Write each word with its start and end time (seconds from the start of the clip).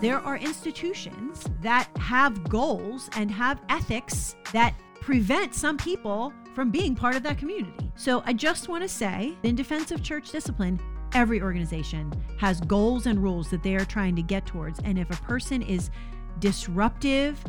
there 0.00 0.20
are 0.20 0.36
institutions 0.36 1.44
that 1.60 1.88
have 1.98 2.48
goals 2.48 3.10
and 3.16 3.30
have 3.30 3.60
ethics 3.68 4.36
that 4.52 4.74
prevent 5.00 5.54
some 5.54 5.76
people 5.76 6.32
from 6.54 6.70
being 6.70 6.94
part 6.94 7.16
of 7.16 7.22
that 7.24 7.38
community. 7.38 7.90
So 7.96 8.22
I 8.26 8.32
just 8.32 8.68
want 8.68 8.82
to 8.82 8.88
say, 8.88 9.36
in 9.42 9.54
defense 9.54 9.90
of 9.90 10.02
church 10.02 10.30
discipline, 10.30 10.80
every 11.14 11.42
organization 11.42 12.12
has 12.38 12.60
goals 12.60 13.06
and 13.06 13.20
rules 13.20 13.50
that 13.50 13.62
they 13.62 13.74
are 13.74 13.84
trying 13.84 14.14
to 14.16 14.22
get 14.22 14.46
towards. 14.46 14.78
And 14.80 14.98
if 14.98 15.10
a 15.10 15.22
person 15.22 15.62
is 15.62 15.90
disruptive 16.38 17.42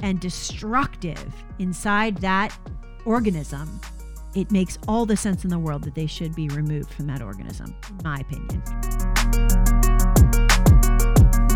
and 0.00 0.18
destructive 0.18 1.32
inside 1.58 2.16
that 2.18 2.56
organism, 3.04 3.80
it 4.34 4.50
makes 4.50 4.78
all 4.88 5.06
the 5.06 5.16
sense 5.16 5.44
in 5.44 5.50
the 5.50 5.58
world 5.58 5.84
that 5.84 5.94
they 5.94 6.06
should 6.06 6.34
be 6.34 6.48
removed 6.48 6.92
from 6.92 7.06
that 7.06 7.22
organism, 7.22 7.74
in 7.90 8.00
my 8.02 8.18
opinion. 8.18 9.11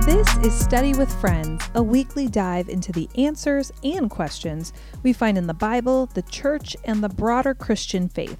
This 0.06 0.36
is 0.36 0.56
Study 0.56 0.94
with 0.94 1.12
Friends, 1.20 1.68
a 1.74 1.82
weekly 1.82 2.28
dive 2.28 2.68
into 2.68 2.92
the 2.92 3.08
answers 3.18 3.72
and 3.82 4.08
questions 4.08 4.72
we 5.02 5.12
find 5.12 5.36
in 5.36 5.48
the 5.48 5.52
Bible, 5.52 6.06
the 6.06 6.22
church, 6.22 6.76
and 6.84 7.02
the 7.02 7.08
broader 7.08 7.54
Christian 7.54 8.08
faith. 8.08 8.38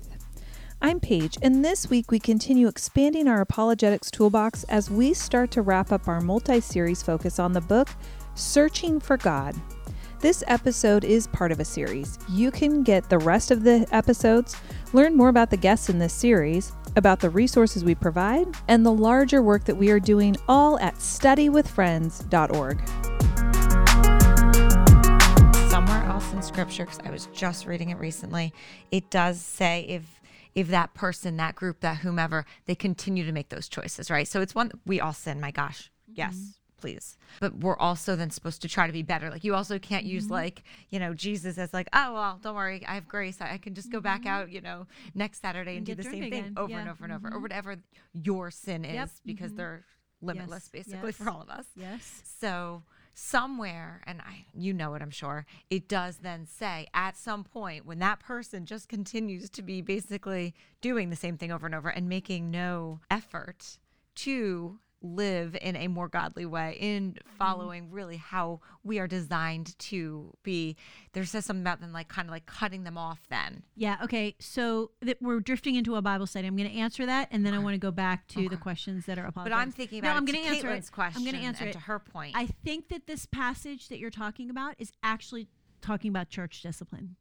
I'm 0.80 1.01
Paige, 1.01 1.37
and 1.42 1.65
this 1.65 1.91
week 1.91 2.12
we 2.12 2.20
continue 2.20 2.69
expanding 2.69 3.27
our 3.27 3.41
apologetics 3.41 4.12
toolbox 4.12 4.62
as 4.69 4.92
we 4.92 5.12
start 5.12 5.51
to 5.51 5.62
wrap 5.62 5.91
up 5.91 6.06
our 6.06 6.20
multi 6.20 6.61
series 6.61 7.02
focus 7.02 7.41
on 7.41 7.52
the 7.52 7.61
book 7.61 7.89
Searching 8.37 9.01
for 9.01 9.17
God. 9.17 9.56
This 10.20 10.45
episode 10.47 11.03
is 11.05 11.27
part 11.27 11.51
of 11.51 11.59
a 11.59 11.64
series. 11.64 12.17
You 12.30 12.53
can 12.53 12.84
get 12.84 13.11
the 13.11 13.19
rest 13.19 13.51
of 13.51 13.64
the 13.64 13.89
episodes, 13.91 14.55
learn 14.92 15.17
more 15.17 15.31
about 15.31 15.50
the 15.50 15.56
guests 15.56 15.89
in 15.89 15.98
this 15.98 16.14
series, 16.14 16.70
about 16.97 17.20
the 17.20 17.30
resources 17.30 17.84
we 17.84 17.94
provide, 17.94 18.47
and 18.69 18.84
the 18.84 18.92
larger 18.92 19.42
work 19.42 19.64
that 19.64 19.77
we 19.77 19.91
are 19.91 20.00
doing 20.00 20.36
all 20.48 20.78
at 20.80 20.94
studywithfriends.org. 20.97 22.88
Somewhere 25.70 26.05
else 26.05 26.33
in 26.33 26.42
scripture, 26.42 26.84
because 26.84 27.00
I 27.05 27.11
was 27.11 27.28
just 27.33 27.66
reading 27.66 27.91
it 27.91 27.98
recently, 27.98 28.53
it 28.91 29.11
does 29.11 29.41
say 29.41 29.83
if 29.88 30.20
if 30.55 30.69
that 30.69 30.94
person, 30.94 31.36
that 31.36 31.55
group, 31.55 31.80
that 31.80 31.98
whomever, 31.98 32.47
they 32.64 32.75
continue 32.75 33.27
to 33.27 33.33
make 33.33 33.50
those 33.50 33.69
choices, 33.69 34.10
right? 34.10 34.27
So 34.27 34.41
it's 34.41 34.55
one 34.55 34.72
we 34.86 35.00
all 35.00 35.12
sin, 35.12 35.38
my 35.38 35.50
gosh. 35.50 35.91
Yes 36.12 36.34
mm-hmm. 36.34 36.66
Please. 36.77 37.16
But 37.41 37.56
we're 37.58 37.77
also 37.77 38.16
then 38.16 38.30
supposed 38.30 38.62
to 38.62 38.69
try 38.69 38.86
to 38.86 38.92
be 38.92 39.02
better. 39.02 39.30
Like 39.30 39.44
you 39.44 39.55
also 39.55 39.78
can't 39.78 40.05
use 40.05 40.24
mm-hmm. 40.24 40.34
like, 40.34 40.62
you 40.91 40.98
know, 40.98 41.14
Jesus 41.14 41.58
as 41.58 41.72
like, 41.72 41.88
oh 41.92 42.14
well, 42.14 42.41
don't 42.42 42.55
worry, 42.55 42.84
I 42.86 42.94
have 42.94 43.08
grace. 43.08 43.41
I, 43.41 43.55
I 43.55 43.58
can 43.58 43.74
just 43.74 43.91
go 43.91 43.98
mm-hmm. 43.98 44.05
back 44.05 44.27
out, 44.27 44.50
you 44.50 44.60
know, 44.60 44.86
next 45.14 45.42
Saturday 45.42 45.77
and, 45.77 45.78
and 45.78 45.86
do 45.86 45.94
the 45.94 46.02
same 46.02 46.24
again. 46.24 46.30
thing 46.30 46.54
over 46.56 46.70
yeah. 46.70 46.80
and 46.80 46.91
over 46.91 47.04
and 47.04 47.12
over, 47.12 47.28
or 47.28 47.30
mm-hmm. 47.32 47.42
whatever 47.42 47.77
your 48.12 48.50
sin 48.50 48.84
is, 48.84 48.94
yep. 48.94 49.10
because 49.24 49.50
mm-hmm. 49.50 49.58
they're 49.58 49.84
limitless 50.22 50.70
yes. 50.72 50.84
basically 50.84 51.08
yes. 51.08 51.16
for 51.16 51.28
all 51.28 51.42
of 51.42 51.50
us. 51.50 51.66
Yes. 51.77 52.22
So 52.41 52.82
somewhere 53.19 54.02
and 54.06 54.20
I 54.20 54.44
you 54.52 54.74
know 54.74 54.94
it 54.94 55.00
I'm 55.00 55.10
sure 55.10 55.47
it 55.70 55.88
does 55.88 56.19
then 56.19 56.47
say 56.47 56.86
at 56.92 57.16
some 57.16 57.44
point 57.44 57.86
when 57.86 57.98
that 58.00 58.20
person 58.20 58.66
just 58.66 58.91
continues 58.91 59.48
to 59.50 59.62
be 59.62 59.80
basically 59.80 60.54
doing 60.82 61.08
the 61.08 61.16
same 61.16 61.38
thing 61.38 61.50
over 61.50 61.64
and 61.64 61.74
over 61.74 61.88
and 61.88 62.10
making 62.10 62.50
no 62.50 63.00
effort 63.10 63.78
to 64.16 64.78
live 65.15 65.57
in 65.61 65.77
a 65.77 65.89
more 65.89 66.09
godly 66.09 66.47
way 66.47 66.77
in 66.81 67.12
mm-hmm. 67.12 67.37
following 67.39 67.91
really 67.91 68.17
how 68.17 68.61
we 68.83 68.99
are 68.99 69.07
designed 69.07 69.79
to 69.79 70.33
be. 70.43 70.77
There 71.12 71.25
says 71.25 71.45
something 71.45 71.62
about 71.62 71.81
them 71.81 71.93
like 71.93 72.09
kind 72.09 72.29
of 72.29 72.33
like 72.33 72.47
cutting 72.47 72.85
them 72.85 72.99
off 72.99 73.21
then. 73.31 73.62
Yeah 73.75 73.97
okay 74.03 74.34
so 74.39 74.91
th- 75.05 75.19
we're 75.21 75.41
drifting 75.41 75.75
into 75.75 75.97
a 75.97 76.03
bible 76.03 76.27
study. 76.27 76.47
I'm 76.47 76.57
going 76.57 76.71
to 76.71 76.77
answer 76.77 77.07
that 77.07 77.29
and 77.31 77.45
then 77.45 77.55
i 77.55 77.59
want 77.59 77.75
to 77.75 77.79
go 77.79 77.91
back 77.91 78.27
to 78.29 78.41
okay. 78.41 78.49
the 78.49 78.57
questions 78.57 79.07
that 79.07 79.19
are 79.19 79.27
up. 79.27 79.34
but 79.34 79.53
i'm 79.53 79.71
thinking 79.71 80.00
about 80.00 80.11
no, 80.12 80.16
i'm 80.16 80.25
going 80.25 80.43
to 80.43 80.49
answer 80.49 80.71
it. 80.71 80.91
Question 80.93 81.22
i'm 81.22 81.25
going 81.25 81.41
to 81.41 81.47
answer 81.47 81.66
it. 81.66 81.72
to 81.72 81.78
her 81.78 81.99
point. 81.99 82.34
I 82.37 82.47
think 82.47 82.89
that 82.89 83.06
this 83.06 83.27
passage 83.27 83.89
that 83.89 83.99
you're 83.99 84.11
talking 84.11 84.50
about 84.50 84.75
is 84.78 84.93
actually 85.03 85.49
talking 85.81 86.11
about 86.11 86.28
church 86.28 86.62
discipline. 86.62 87.16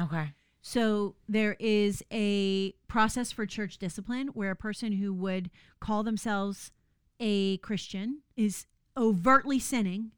Okay. 0.00 0.32
So 0.62 1.14
there 1.28 1.56
is 1.58 2.02
a 2.12 2.72
process 2.86 3.32
for 3.32 3.46
church 3.46 3.78
discipline 3.78 4.28
where 4.28 4.50
a 4.50 4.56
person 4.56 4.92
who 4.92 5.12
would 5.14 5.50
call 5.80 6.02
themselves 6.02 6.70
a 7.20 7.58
Christian 7.58 8.22
is 8.36 8.66
overtly 8.96 9.58
sinning, 9.58 10.10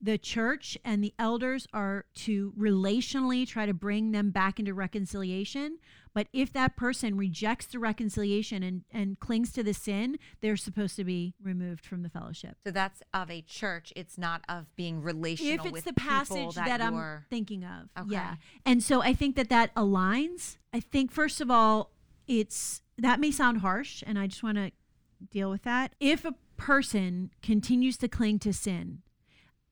the 0.00 0.18
church 0.18 0.78
and 0.84 1.02
the 1.02 1.12
elders 1.18 1.66
are 1.72 2.04
to 2.14 2.52
relationally 2.58 3.46
try 3.46 3.66
to 3.66 3.74
bring 3.74 4.12
them 4.12 4.30
back 4.30 4.60
into 4.60 4.72
reconciliation. 4.72 5.78
But 6.14 6.28
if 6.32 6.52
that 6.52 6.76
person 6.76 7.16
rejects 7.16 7.66
the 7.66 7.78
reconciliation 7.78 8.62
and, 8.62 8.84
and 8.90 9.18
clings 9.18 9.52
to 9.52 9.62
the 9.62 9.74
sin, 9.74 10.18
they're 10.40 10.56
supposed 10.56 10.96
to 10.96 11.04
be 11.04 11.34
removed 11.42 11.84
from 11.84 12.02
the 12.02 12.08
fellowship. 12.08 12.56
So 12.64 12.70
that's 12.70 13.02
of 13.12 13.30
a 13.30 13.42
church. 13.42 13.92
It's 13.96 14.16
not 14.16 14.42
of 14.48 14.74
being 14.76 15.02
relational. 15.02 15.66
If 15.66 15.72
it's 15.72 15.84
the 15.84 15.92
passage 15.92 16.54
that, 16.54 16.66
that 16.66 16.80
I'm 16.80 17.24
thinking 17.28 17.64
of, 17.64 17.88
okay. 17.98 18.12
yeah. 18.14 18.36
And 18.64 18.82
so 18.82 19.02
I 19.02 19.14
think 19.14 19.36
that 19.36 19.48
that 19.48 19.74
aligns. 19.74 20.58
I 20.72 20.80
think 20.80 21.10
first 21.10 21.40
of 21.40 21.50
all, 21.50 21.90
it's 22.26 22.82
that 22.98 23.20
may 23.20 23.30
sound 23.30 23.60
harsh, 23.60 24.02
and 24.06 24.18
I 24.18 24.26
just 24.26 24.42
want 24.42 24.58
to 24.58 24.72
deal 25.30 25.50
with 25.50 25.62
that. 25.62 25.94
If 26.00 26.24
a 26.24 26.34
person 26.58 27.30
continues 27.42 27.96
to 27.98 28.08
cling 28.08 28.38
to 28.40 28.52
sin, 28.52 29.02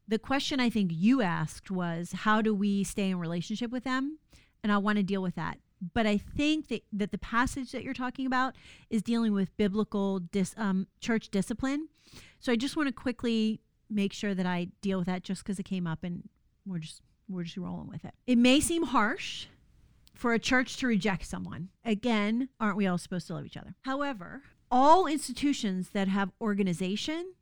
the 0.09 0.19
question 0.19 0.61
I 0.61 0.71
think 0.71 0.91
you 0.95 1.21
asked 1.21 1.71
was 1.71 2.13
how 2.13 2.41
do 2.41 2.55
we 2.55 2.85
stay 2.85 3.11
in 3.11 3.19
relationship 3.19 3.71
with 3.71 3.85
them? 3.85 4.19
And 4.63 4.73
I 4.73 4.79
want 4.79 4.97
to 4.97 5.03
deal 5.03 5.21
with 5.21 5.35
that. 5.35 5.59
But 5.93 6.07
I 6.07 6.17
think 6.17 6.69
that, 6.69 6.83
that 6.93 7.11
the 7.11 7.19
passage 7.19 7.73
that 7.73 7.83
you're 7.83 7.93
talking 7.93 8.27
about 8.27 8.55
is 8.89 9.03
dealing 9.03 9.35
with 9.35 9.55
biblical 9.57 10.21
dis, 10.21 10.55
um, 10.57 10.87
church 11.01 11.29
discipline. 11.29 11.89
So 12.41 12.51
I 12.51 12.57
just 12.57 12.77
want 12.77 12.89
to 12.89 12.95
quickly 12.95 13.61
make 13.91 14.13
sure 14.13 14.35
that 14.35 14.47
I 14.47 14.69
deal 14.81 14.99
with 14.99 15.07
that 15.07 15.23
just 15.23 15.45
because 15.45 15.59
it 15.59 15.65
came 15.65 15.87
up 15.87 16.03
and 16.03 16.29
we're 16.65 16.79
just 16.79 17.03
we're 17.29 17.43
just 17.43 17.57
rolling 17.57 17.89
with 17.89 18.05
it. 18.05 18.15
It 18.27 18.39
may 18.39 18.61
seem 18.61 18.85
harsh 18.85 19.47
for 20.15 20.33
a 20.33 20.39
church 20.39 20.77
to 20.79 20.87
reject 20.87 21.27
someone. 21.27 21.69
Again, 21.85 22.49
aren't 22.59 22.77
we 22.77 22.87
all 22.87 22.99
supposed 22.99 23.27
to 23.27 23.35
love 23.35 23.45
each 23.45 23.57
other? 23.57 23.75
However, 23.83 24.43
all 24.71 25.07
institutions 25.07 25.91
that 25.91 26.09
have 26.09 26.33
organization 26.41 27.33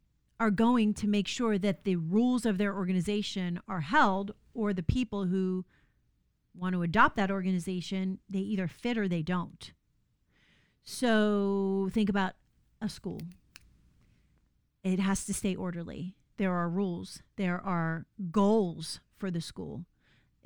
are 0.41 0.51
going 0.51 0.95
to 0.95 1.07
make 1.09 1.29
sure 1.29 1.59
that 1.59 1.85
the 1.85 1.97
rules 1.97 2.45
of 2.45 2.59
their 2.59 2.75
organization 2.75 3.61
are 3.69 3.81
held 3.81 4.33
or 4.53 4.73
the 4.73 4.83
people 4.83 5.27
who 5.27 5.65
want 6.55 6.75
to 6.75 6.83
adopt 6.83 7.17
that 7.17 7.31
organization 7.31 8.19
they 8.29 8.41
either 8.41 8.69
fit 8.69 8.99
or 8.99 9.09
they 9.09 9.23
don't. 9.23 9.73
So 10.85 11.89
think 11.93 12.09
about 12.09 12.35
a 12.81 12.89
school. 12.89 13.21
It 14.83 15.01
has 15.01 15.25
to 15.25 15.35
stay 15.35 15.55
orderly. 15.55 16.15
There 16.37 16.53
are 16.53 16.69
rules. 16.69 17.23
There 17.37 17.61
are 17.61 18.07
goals 18.31 19.01
for 19.17 19.31
the 19.31 19.41
school. 19.41 19.87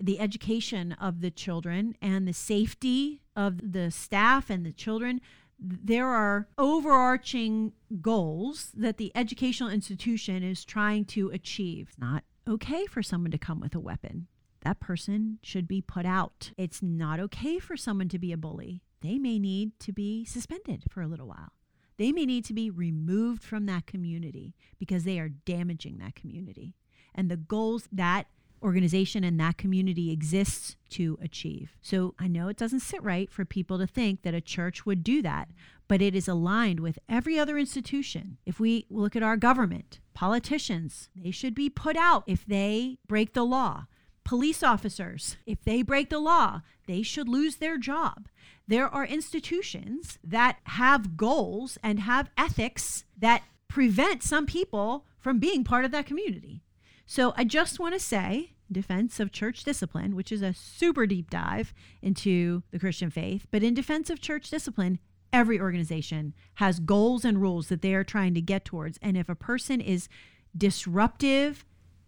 The 0.01 0.21
education 0.21 0.93
of 0.93 1.21
the 1.21 1.31
children 1.31 1.97
and 2.01 2.29
the 2.29 2.33
safety 2.33 3.23
of 3.35 3.73
the 3.73 3.91
staff 3.91 4.49
and 4.49 4.65
the 4.65 4.73
children 4.73 5.21
there 5.59 6.07
are 6.07 6.49
overarching 6.57 7.73
goals 8.01 8.71
that 8.77 8.97
the 8.97 9.13
educational 9.15 9.69
institution 9.69 10.43
is 10.43 10.65
trying 10.65 11.05
to 11.07 11.31
achieve. 11.31 11.89
It's 11.91 11.99
not 11.99 12.25
okay 12.49 12.87
for 12.87 13.03
someone 13.03 13.31
to 13.33 13.39
come 13.39 13.61
with 13.61 13.75
a 13.75 13.81
weapon. 13.81 14.29
That 14.63 14.81
person 14.81 15.39
should 15.43 15.69
be 15.69 15.81
put 15.81 16.07
out. 16.07 16.53
It's 16.57 16.83
not 16.83 17.21
okay 17.21 17.59
for 17.59 17.77
someone 17.77 18.09
to 18.09 18.19
be 18.19 18.33
a 18.33 18.37
bully. 18.37 18.83
They 19.01 19.19
may 19.19 19.39
need 19.39 19.79
to 19.81 19.93
be 19.93 20.25
suspended 20.25 20.85
for 20.91 21.01
a 21.03 21.07
little 21.07 21.29
while. 21.29 21.53
They 21.97 22.13
may 22.13 22.27
need 22.27 22.45
to 22.47 22.55
be 22.55 22.71
removed 22.71 23.43
from 23.43 23.67
that 23.67 23.87
community 23.87 24.55
because 24.79 25.05
they 25.05 25.19
are 25.19 25.29
damaging 25.29 25.99
that 25.99 26.15
community. 26.15 26.75
And 27.15 27.31
the 27.31 27.37
goals 27.37 27.89
that 27.91 28.27
organization 28.63 29.25
and 29.25 29.39
that 29.41 29.59
community 29.59 30.11
exists 30.11 30.77
to 30.91 31.19
achieve. 31.23 31.77
So 31.81 32.15
I 32.19 32.29
know 32.29 32.49
it 32.49 32.57
doesn't 32.57 32.81
sit 32.81 33.03
right 33.03 33.31
for 33.31 33.45
people 33.45 33.79
to 33.79 33.87
think 33.87 34.23
that 34.23 34.35
a 34.35 34.41
church 34.41 34.85
would 34.87 35.05
do 35.05 35.23
that, 35.23 35.49
but 35.87 36.03
it 36.03 36.15
is 36.15 36.29
aligned 36.29 36.81
with 36.81 36.99
every 37.09 37.39
other 37.39 37.59
institution. 37.59 38.39
If 38.45 38.61
we 38.61 38.87
look 38.91 39.17
at 39.17 39.23
our 39.23 39.37
government, 39.37 40.01
politicians, 40.15 41.09
they 41.15 41.31
should 41.31 41.55
be 41.55 41.71
put 41.71 41.97
out 41.97 42.25
if 42.27 42.45
they 42.47 42.99
break 43.07 43.35
the 43.35 43.45
law. 43.45 43.87
Police 44.25 44.63
officers, 44.63 45.37
if 45.47 45.63
they 45.63 45.83
break 45.83 46.11
the 46.11 46.19
law, 46.19 46.63
they 46.87 47.03
should 47.03 47.29
lose 47.29 47.57
their 47.57 47.79
job. 47.79 48.29
There 48.67 48.87
are 48.87 49.07
institutions 49.07 50.19
that 50.23 50.59
have 50.65 51.17
goals 51.17 51.79
and 51.83 52.01
have 52.01 52.31
ethics 52.37 53.05
that 53.17 53.43
prevent 53.69 54.23
some 54.23 54.45
people 54.45 55.07
from 55.19 55.39
being 55.39 55.65
part 55.65 55.87
of 55.87 55.91
that 55.93 56.07
community. 56.07 56.63
So 57.11 57.33
I 57.39 57.45
just 57.45 57.81
want 57.81 57.95
to 57.95 58.01
say, 58.01 58.51
defense 58.71 59.19
of 59.19 59.33
church 59.33 59.65
discipline, 59.65 60.15
which 60.15 60.31
is 60.31 60.43
a 60.43 60.53
super 60.53 61.07
deep 61.07 61.31
dive 61.31 61.73
into 62.03 62.65
the 62.71 62.79
Christian 62.79 63.09
faith, 63.09 63.47
but 63.51 63.63
in 63.63 63.73
defense 63.73 64.11
of 64.11 64.21
church 64.21 64.51
discipline, 64.51 64.99
every 65.33 65.59
organization 65.59 66.35
has 66.57 66.81
goals 66.81 67.25
and 67.25 67.41
rules 67.41 67.69
that 67.69 67.81
they 67.81 67.95
are 67.95 68.05
trying 68.05 68.35
to 68.35 68.43
get 68.43 68.67
towards. 68.67 68.99
And 69.01 69.17
if 69.17 69.31
a 69.31 69.35
person 69.35 69.81
is 69.81 70.11
disruptive 70.55 71.65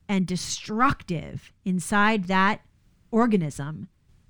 and 0.06 0.26
destructive 0.26 1.55
inside 1.64 2.25
that 2.25 2.61
organism, 3.11 3.88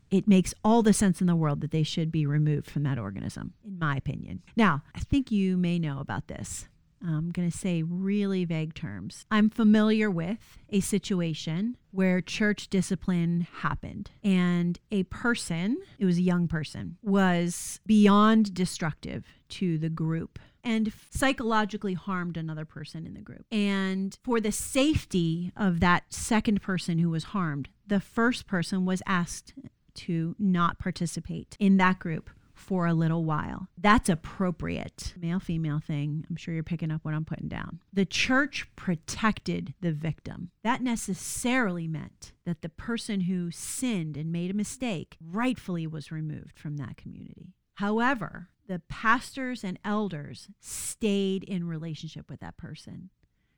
it 0.09 0.29
makes 0.29 0.55
all 0.63 0.85
the 0.85 0.93
sense 0.93 1.21
in 1.21 1.27
the 1.27 1.35
world 1.35 1.63
that 1.63 1.73
they 1.73 1.83
should 1.83 2.13
be 2.13 2.27
removed 2.27 2.71
from 2.71 2.85
that 2.85 2.99
organism, 2.99 3.55
in 3.65 3.77
my 3.77 3.97
opinion. 3.97 4.43
Now, 4.55 4.85
I 4.95 5.01
think 5.01 5.33
you 5.33 5.57
may 5.57 5.81
know 5.81 5.99
about 5.99 6.29
this 6.29 6.69
I'm 7.03 7.31
going 7.31 7.51
to 7.51 7.57
say 7.57 7.83
really 7.83 8.45
vague 8.45 8.75
terms. 8.75 9.25
I'm 9.31 9.51
familiar 9.51 10.11
with 10.11 10.59
a 10.69 10.81
situation 10.81 11.77
where 11.91 12.21
church 12.21 12.69
discipline 12.69 13.47
happened 13.61 14.11
and 14.23 14.79
a 14.91 15.05
person, 15.05 15.79
it 15.99 16.05
was 16.05 16.19
a 16.19 16.23
young 16.23 16.47
person, 16.47 16.99
was 17.03 17.81
beyond 17.87 18.55
destructive 18.55 19.25
to 19.51 19.79
the 19.79 19.89
group 19.89 20.39
and 20.63 20.93
psychologically 21.11 21.95
harmed 21.95 22.37
another 22.37 22.65
person 22.65 23.07
in 23.07 23.15
the 23.15 23.21
group. 23.21 23.47
And 23.51 24.17
for 24.23 24.41
the 24.41 24.53
safety 24.53 25.53
of 25.57 25.81
that 25.81 26.13
second 26.13 26.61
person 26.61 26.99
who 26.99 27.11
was 27.11 27.25
harmed, 27.25 27.71
the 27.87 28.01
first 28.01 28.47
person 28.47 28.85
was 28.85 29.03
asked 29.07 29.55
to 29.95 30.37
not 30.39 30.79
participate 30.79 31.57
in 31.59 31.77
that 31.79 31.99
group 31.99 32.31
for 32.71 32.87
a 32.87 32.95
little 32.95 33.25
while. 33.25 33.67
That's 33.77 34.09
appropriate. 34.09 35.15
Male 35.21 35.41
female 35.41 35.81
thing. 35.85 36.25
I'm 36.31 36.37
sure 36.37 36.55
you're 36.55 36.63
picking 36.63 36.93
up 36.93 37.01
what 37.05 37.15
I'm 37.15 37.25
putting 37.25 37.49
down. 37.49 37.81
The 37.93 38.05
church 38.05 38.69
protected 38.77 39.75
the 39.81 39.91
victim. 39.91 40.53
That 40.63 40.81
necessarily 40.81 41.89
meant 41.89 42.31
that 42.47 42.63
the 42.63 42.69
person 42.69 43.23
who 43.23 43.51
sinned 43.51 44.17
and 44.17 44.31
made 44.31 44.53
a 44.53 44.55
mistake 44.55 45.17
rightfully 45.21 45.89
was 45.89 46.13
removed 46.13 46.61
from 46.61 46.77
that 46.77 46.97
community. 46.97 47.55
However, 47.75 48.51
the 48.69 48.83
pastors 48.89 49.65
and 49.65 49.77
elders 49.85 50.49
stayed 50.61 51.43
in 51.43 51.67
relationship 51.67 52.31
with 52.31 52.39
that 52.39 52.57
person 52.57 53.11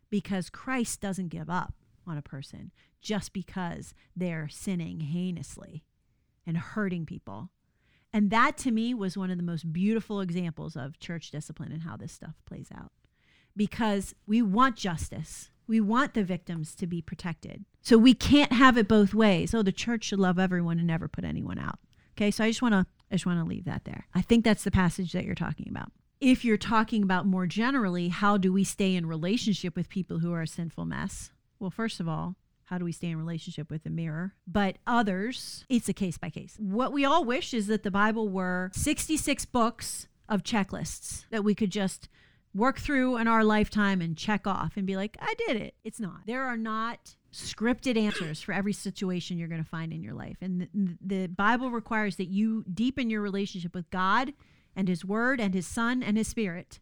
because 0.08 0.48
Christ 0.48 1.02
doesn't 1.02 1.28
give 1.28 1.50
up 1.50 1.74
on 2.06 2.16
a 2.16 2.22
person 2.22 2.72
just 3.02 3.34
because 3.34 3.92
they're 4.16 4.48
sinning 4.48 5.00
heinously 5.00 5.84
and 6.46 6.56
hurting 6.56 7.04
people. 7.04 7.50
And 8.12 8.30
that 8.30 8.56
to 8.58 8.70
me 8.70 8.92
was 8.92 9.16
one 9.16 9.30
of 9.30 9.38
the 9.38 9.42
most 9.42 9.72
beautiful 9.72 10.20
examples 10.20 10.76
of 10.76 10.98
church 10.98 11.30
discipline 11.30 11.72
and 11.72 11.82
how 11.82 11.96
this 11.96 12.12
stuff 12.12 12.34
plays 12.46 12.68
out. 12.74 12.92
Because 13.56 14.14
we 14.26 14.42
want 14.42 14.76
justice. 14.76 15.50
We 15.66 15.80
want 15.80 16.14
the 16.14 16.24
victims 16.24 16.74
to 16.76 16.86
be 16.86 17.00
protected. 17.00 17.64
So 17.80 17.96
we 17.96 18.14
can't 18.14 18.52
have 18.52 18.76
it 18.76 18.88
both 18.88 19.14
ways. 19.14 19.54
Oh, 19.54 19.62
the 19.62 19.72
church 19.72 20.04
should 20.04 20.18
love 20.18 20.38
everyone 20.38 20.78
and 20.78 20.86
never 20.86 21.08
put 21.08 21.24
anyone 21.24 21.58
out. 21.58 21.78
Okay, 22.16 22.30
so 22.30 22.44
I 22.44 22.50
just 22.50 22.62
want 22.62 22.74
to 22.74 22.86
I 23.10 23.14
just 23.14 23.26
want 23.26 23.40
to 23.40 23.44
leave 23.44 23.64
that 23.64 23.84
there. 23.84 24.06
I 24.14 24.22
think 24.22 24.44
that's 24.44 24.64
the 24.64 24.70
passage 24.70 25.12
that 25.12 25.24
you're 25.24 25.34
talking 25.34 25.66
about. 25.68 25.92
If 26.20 26.44
you're 26.44 26.56
talking 26.56 27.02
about 27.02 27.26
more 27.26 27.46
generally, 27.46 28.08
how 28.08 28.36
do 28.36 28.52
we 28.52 28.64
stay 28.64 28.94
in 28.94 29.06
relationship 29.06 29.76
with 29.76 29.88
people 29.88 30.20
who 30.20 30.32
are 30.32 30.42
a 30.42 30.46
sinful 30.46 30.84
mess? 30.86 31.30
Well, 31.58 31.70
first 31.70 32.00
of 32.00 32.08
all, 32.08 32.36
how 32.72 32.78
do 32.78 32.86
we 32.86 32.92
stay 32.92 33.10
in 33.10 33.18
relationship 33.18 33.70
with 33.70 33.84
the 33.84 33.90
mirror? 33.90 34.32
But 34.46 34.78
others, 34.86 35.66
it's 35.68 35.90
a 35.90 35.92
case 35.92 36.16
by 36.16 36.30
case. 36.30 36.56
What 36.58 36.90
we 36.90 37.04
all 37.04 37.22
wish 37.22 37.52
is 37.52 37.66
that 37.66 37.82
the 37.82 37.90
Bible 37.90 38.30
were 38.30 38.70
66 38.72 39.44
books 39.44 40.08
of 40.26 40.42
checklists 40.42 41.26
that 41.28 41.44
we 41.44 41.54
could 41.54 41.68
just 41.68 42.08
work 42.54 42.78
through 42.78 43.18
in 43.18 43.28
our 43.28 43.44
lifetime 43.44 44.00
and 44.00 44.16
check 44.16 44.46
off 44.46 44.78
and 44.78 44.86
be 44.86 44.96
like, 44.96 45.18
I 45.20 45.34
did 45.46 45.58
it. 45.58 45.74
It's 45.84 46.00
not. 46.00 46.20
There 46.24 46.44
are 46.44 46.56
not 46.56 47.14
scripted 47.30 47.98
answers 47.98 48.40
for 48.40 48.52
every 48.52 48.72
situation 48.72 49.36
you're 49.36 49.48
going 49.48 49.62
to 49.62 49.68
find 49.68 49.92
in 49.92 50.02
your 50.02 50.14
life. 50.14 50.38
And 50.40 50.66
the, 50.72 50.96
the, 51.04 51.26
Bible 51.26 51.70
requires 51.70 52.16
that 52.16 52.28
you 52.28 52.64
deepen 52.72 53.10
your 53.10 53.20
relationship 53.20 53.74
with 53.74 53.90
God 53.90 54.32
and 54.74 54.88
His 54.88 55.04
Word 55.04 55.42
and 55.42 55.52
His 55.52 55.66
Son 55.66 56.02
and 56.02 56.16
His 56.16 56.28
Spirit 56.28 56.80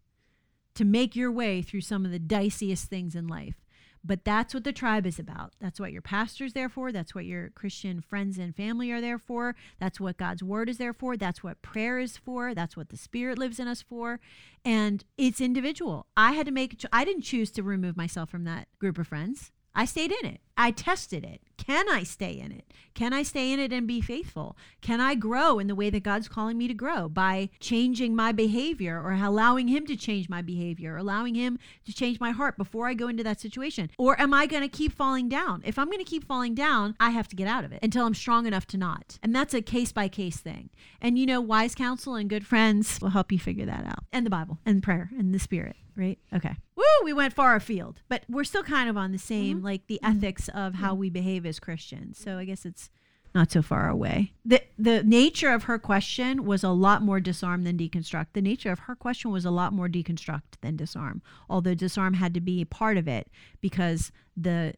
to 0.75 0.85
make 0.85 1.17
your 1.17 1.33
way 1.33 1.63
through 1.63 1.81
some 1.81 2.05
of 2.05 2.13
the 2.13 2.21
diciest 2.21 2.89
things 2.89 3.17
in 3.17 3.27
life. 3.27 3.57
But 4.03 4.25
that's 4.25 4.55
what 4.55 4.65
the 4.65 4.73
tribe 4.73 5.07
is 5.07 5.19
about. 5.19 5.53
That's 5.61 5.79
what 5.79 5.93
your 5.93 6.01
pastor's 6.01 6.55
there 6.55 6.71
for. 6.71 6.91
That's 6.91 7.15
what 7.15 7.27
your 7.27 7.51
Christian 7.51 8.01
friends 8.01 8.39
and 8.39 8.57
family 8.57 8.91
are 8.91 9.01
there 9.01 9.19
for. 9.19 9.55
That's 9.79 10.01
what 10.01 10.17
God's 10.17 10.43
word 10.43 10.71
is 10.71 10.79
there 10.79 10.95
for. 10.95 11.17
That's 11.17 11.43
what 11.43 11.61
prayer 11.61 11.99
is 11.99 12.17
for. 12.17 12.55
That's 12.55 12.77
what 12.77 12.89
the 12.89 12.97
Spirit 12.97 13.39
lives 13.39 13.61
in 13.61 13.69
us 13.69 13.83
for. 13.83 14.19
And 14.65 15.05
it's 15.19 15.41
individual. 15.41 16.07
I 16.17 16.33
had 16.33 16.47
to 16.47 16.53
make, 16.53 16.83
I 16.93 17.05
didn't 17.05 17.23
choose 17.23 17.51
to 17.53 17.63
remove 17.63 17.97
myself 17.97 18.31
from 18.31 18.45
that 18.45 18.69
group 18.79 18.97
of 18.97 19.07
friends. 19.07 19.53
I 19.75 19.85
stayed 19.85 20.13
in 20.13 20.31
it. 20.31 20.41
I 20.61 20.73
tested 20.73 21.25
it. 21.25 21.41
Can 21.57 21.89
I 21.89 22.03
stay 22.03 22.39
in 22.39 22.53
it? 22.53 22.71
Can 22.93 23.15
I 23.15 23.23
stay 23.23 23.51
in 23.51 23.59
it 23.59 23.73
and 23.73 23.87
be 23.87 24.03
faithful? 24.03 24.59
Can 24.83 25.01
I 25.01 25.15
grow 25.15 25.59
in 25.59 25.69
the 25.69 25.75
way 25.75 25.89
that 25.89 26.03
God's 26.03 26.29
calling 26.29 26.59
me 26.59 26.69
to 26.69 26.75
grow 26.75 27.09
by 27.09 27.49
changing 27.61 28.15
my 28.15 28.31
behavior 28.31 29.01
or 29.01 29.13
allowing 29.13 29.69
Him 29.69 29.87
to 29.87 29.97
change 29.97 30.29
my 30.29 30.43
behavior, 30.43 30.93
or 30.93 30.99
allowing 30.99 31.35
Him 31.35 31.59
to 31.87 31.95
change 31.95 32.21
my 32.21 32.31
heart 32.31 32.59
before 32.59 32.89
I 32.89 32.93
go 32.93 33.09
into 33.09 33.25
that 33.25 33.41
situation? 33.41 33.91
Or 33.97 34.21
am 34.21 34.35
I 34.35 34.45
going 34.47 34.63
to 34.63 34.69
keep 34.69 34.93
falling 34.93 35.31
down? 35.31 35.63
If 35.65 35.79
I'm 35.79 35.87
going 35.87 35.97
to 35.97 36.05
keep 36.05 36.27
falling 36.27 36.55
down, 36.55 36.95
I 37.01 37.09
have 37.09 37.29
to 37.29 37.37
get 37.37 37.49
out 37.49 37.65
of 37.65 37.73
it 37.73 37.79
until 37.83 38.05
I'm 38.05 38.15
strong 38.15 38.45
enough 38.45 38.67
to 38.67 38.77
not. 38.77 39.19
And 39.23 39.35
that's 39.35 39.55
a 39.55 39.63
case 39.63 39.93
by 39.93 40.09
case 40.09 40.41
thing. 40.41 40.69
And 41.01 41.19
you 41.19 41.25
know, 41.25 41.41
wise 41.41 41.75
counsel 41.75 42.17
and 42.17 42.29
good 42.29 42.47
friends 42.47 42.99
will 43.03 43.11
help 43.11 43.33
you 43.33 43.39
figure 43.39 43.65
that 43.65 43.87
out. 43.87 44.05
And 44.13 44.27
the 44.27 44.31
Bible 44.31 44.59
and 44.67 44.83
prayer 44.83 45.11
and 45.19 45.35
the 45.35 45.39
Spirit, 45.39 45.77
right? 45.97 46.19
Okay. 46.35 46.57
Woo, 46.77 46.85
we 47.05 47.13
went 47.13 47.33
far 47.33 47.57
afield, 47.57 48.03
but 48.09 48.25
we're 48.29 48.45
still 48.45 48.63
kind 48.63 48.91
of 48.91 48.97
on 48.97 49.13
the 49.13 49.19
same, 49.19 49.59
mm-hmm. 49.59 49.67
like 49.67 49.87
the 49.87 50.01
ethics 50.03 50.50
of 50.51 50.75
how 50.75 50.95
we 50.95 51.11
behave 51.11 51.47
as 51.47 51.59
Christians. 51.59 52.19
So 52.19 52.39
I 52.39 52.45
guess 52.45 52.65
it's 52.65 52.91
not 53.35 53.53
so 53.53 53.63
far 53.63 53.89
away. 53.89 54.33
The 54.45 54.63
the 54.79 55.03
nature 55.05 55.53
of 55.53 55.65
her 55.65 55.79
question 55.79 56.45
was 56.45 56.65
a 56.65 56.71
lot 56.71 57.03
more 57.03 57.21
disarm 57.21 57.65
than 57.65 57.79
deconstruct. 57.79 58.29
The 58.33 58.43
nature 58.43 58.73
of 58.73 58.81
her 58.81 58.97
question 58.97 59.31
was 59.31 59.45
a 59.45 59.51
lot 59.51 59.73
more 59.73 59.89
deconstruct 59.89 60.59
than 60.63 60.77
disarm. 60.77 61.23
Although 61.49 61.75
disarm 61.75 62.15
had 62.15 62.35
to 62.35 62.41
be 62.41 62.61
a 62.61 62.67
part 62.67 62.97
of 62.97 63.07
it 63.07 63.29
because 63.61 64.11
the 64.37 64.75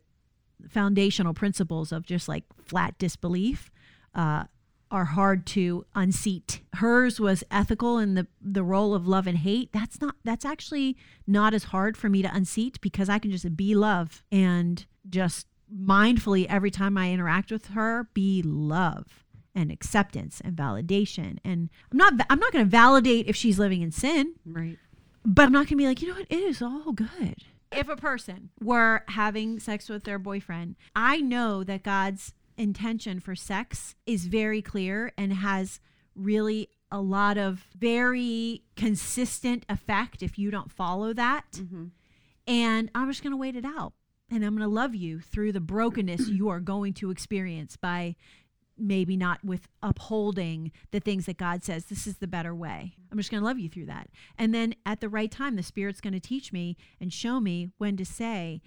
foundational 0.69 1.35
principles 1.35 1.93
of 1.93 2.05
just 2.05 2.29
like 2.29 2.45
flat 2.65 2.99
disbelief 2.99 3.71
uh, 4.15 4.45
are 4.91 5.07
hard 5.07 5.47
to 5.47 5.87
unseat. 5.95 6.61
Hers 6.75 7.19
was 7.19 7.43
ethical 7.51 7.99
in 7.99 8.15
the 8.15 8.27
the 8.41 8.63
role 8.63 8.95
of 8.95 9.09
love 9.09 9.27
and 9.27 9.39
hate. 9.39 9.73
That's 9.73 10.01
not 10.01 10.17
that's 10.25 10.45
actually 10.45 10.99
not 11.27 11.55
as 11.55 11.65
hard 11.65 11.97
for 11.97 12.11
me 12.11 12.21
to 12.21 12.35
unseat 12.35 12.81
because 12.83 13.09
I 13.09 13.19
can 13.19 13.31
just 13.31 13.57
be 13.57 13.75
love 13.75 14.23
and 14.31 14.85
just 15.09 15.47
mindfully 15.75 16.47
every 16.49 16.71
time 16.71 16.99
I 16.99 17.13
interact 17.13 17.51
with 17.51 17.69
her 17.69 18.09
be 18.15 18.43
love 18.43 19.25
and 19.55 19.71
acceptance 19.71 20.41
and 20.45 20.57
validation. 20.57 21.39
And 21.45 21.71
I'm 21.91 21.99
not 21.99 22.15
I'm 22.31 22.39
not 22.39 22.53
going 22.53 22.65
to 22.65 22.71
validate 22.71 23.27
if 23.27 23.37
she's 23.37 23.59
living 23.59 23.83
in 23.83 23.91
sin. 23.91 24.35
Right. 24.45 24.79
But 25.25 25.47
I'm 25.47 25.53
not 25.53 25.67
going 25.67 25.69
to 25.69 25.77
be 25.77 25.87
like, 25.87 26.03
"You 26.03 26.09
know 26.09 26.15
what? 26.15 26.27
It 26.31 26.41
is 26.41 26.61
all 26.61 26.93
good." 26.93 27.37
If 27.71 27.89
a 27.89 27.97
person 27.97 28.51
were 28.61 29.03
having 29.09 29.59
sex 29.59 29.89
with 29.89 30.05
their 30.05 30.19
boyfriend, 30.19 30.77
I 30.95 31.21
know 31.21 31.65
that 31.65 31.83
God's 31.83 32.35
intention 32.59 33.19
for 33.19 33.35
sex 33.35 33.95
is 34.05 34.27
very 34.27 34.61
clear 34.61 35.13
and 35.17 35.33
has 35.33 35.81
really 36.15 36.69
a 36.91 37.01
lot 37.01 37.39
of 37.39 37.65
very 37.75 38.63
consistent 38.77 39.65
effect 39.71 40.23
if 40.23 40.39
you 40.39 40.51
don't 40.51 40.71
follow 40.71 41.15
that. 41.15 41.53
Mm-hmm. 41.53 41.87
And 42.47 42.91
I'm 42.95 43.09
just 43.09 43.23
going 43.23 43.31
to 43.31 43.39
wait 43.39 43.57
it 43.57 43.65
out 43.65 43.95
and 44.33 44.45
I'm 44.45 44.57
going 44.57 44.69
to 44.69 44.75
love 44.75 44.95
you 44.95 45.21
through 45.21 45.53
the 45.53 45.61
brokenness 45.61 46.29
you 46.29 46.49
are 46.49 46.61
going 46.61 46.95
to 46.95 47.11
experience 47.11 47.77
by 47.77 48.17
maybe 48.79 49.17
not 49.17 49.45
with 49.45 49.69
upholding 49.83 50.73
the 50.91 51.01
things 51.01 51.27
that 51.27 51.37
God 51.37 51.63
says 51.63 51.85
this 51.85 52.07
is 52.07 52.17
the 52.17 52.27
better 52.27 52.55
way. 52.55 52.97
I'm 53.11 53.19
just 53.19 53.31
going 53.31 53.43
to 53.43 53.47
love 53.47 53.59
you 53.59 53.69
through 53.69 53.87
that. 53.87 54.09
And 54.39 54.55
then 54.55 54.75
at 54.87 55.01
the 55.01 55.11
right 55.11 55.31
time 55.31 55.57
the 55.57 55.63
spirit's 55.63 56.01
going 56.01 56.15
to 56.15 56.21
teach 56.21 56.53
me 56.53 56.77
and 56.99 57.13
show 57.13 57.41
me 57.41 57.69
when 57.77 57.97
to 57.99 58.07
say 58.07 58.63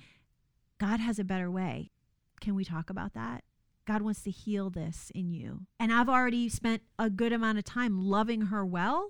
God 0.80 1.00
has 1.00 1.18
a 1.18 1.24
better 1.24 1.50
way. 1.50 1.92
Can 2.40 2.54
we 2.54 2.64
talk 2.64 2.92
about 2.92 3.14
that? 3.14 3.44
God 3.88 4.04
wants 4.04 4.22
to 4.24 4.32
heal 4.32 4.70
this 4.70 5.12
in 5.16 5.32
you. 5.32 5.62
And 5.80 5.92
I've 5.92 6.10
already 6.10 6.48
spent 6.50 6.84
a 7.00 7.10
good 7.10 7.34
amount 7.34 7.58
of 7.58 7.64
time 7.64 8.04
loving 8.04 8.44
her 8.44 8.66
well. 8.66 9.10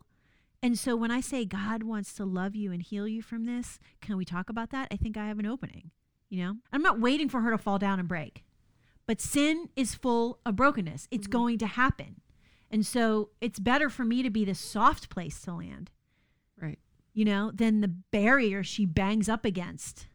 And 0.64 0.80
so 0.80 0.96
when 0.96 1.12
I 1.12 1.22
say 1.22 1.44
God 1.44 1.84
wants 1.84 2.14
to 2.14 2.26
love 2.26 2.56
you 2.56 2.72
and 2.72 2.82
heal 2.82 3.08
you 3.08 3.22
from 3.22 3.46
this, 3.46 3.78
can 4.02 4.16
we 4.16 4.26
talk 4.26 4.50
about 4.50 4.70
that? 4.72 4.88
I 4.92 4.96
think 4.96 5.18
I 5.18 5.28
have 5.28 5.40
an 5.40 5.46
opening. 5.46 5.92
You 6.30 6.44
know, 6.44 6.56
I'm 6.72 6.82
not 6.82 7.00
waiting 7.00 7.30
for 7.30 7.42
her 7.42 7.52
to 7.52 7.58
fall 7.58 7.78
down 7.78 8.00
and 8.00 8.08
break, 8.08 8.44
but 9.06 9.22
sin 9.22 9.70
is 9.76 9.96
full 9.96 10.40
of 10.46 10.56
brokenness. 10.56 11.08
It's 11.12 11.28
mm-hmm. 11.28 11.32
going 11.32 11.58
to 11.60 11.68
happen. 11.68 12.22
And 12.72 12.86
so 12.86 13.30
it's 13.42 13.60
better 13.60 13.90
for 13.90 14.04
me 14.04 14.24
to 14.24 14.30
be 14.30 14.44
the 14.44 14.56
soft 14.56 15.10
place 15.10 15.40
to 15.42 15.54
land. 15.54 15.92
Right. 16.60 16.80
You 17.14 17.26
know, 17.26 17.52
than 17.54 17.82
the 17.82 17.88
barrier 17.88 18.64
she 18.64 18.86
bangs 18.86 19.30
up 19.30 19.46
against. 19.46 20.08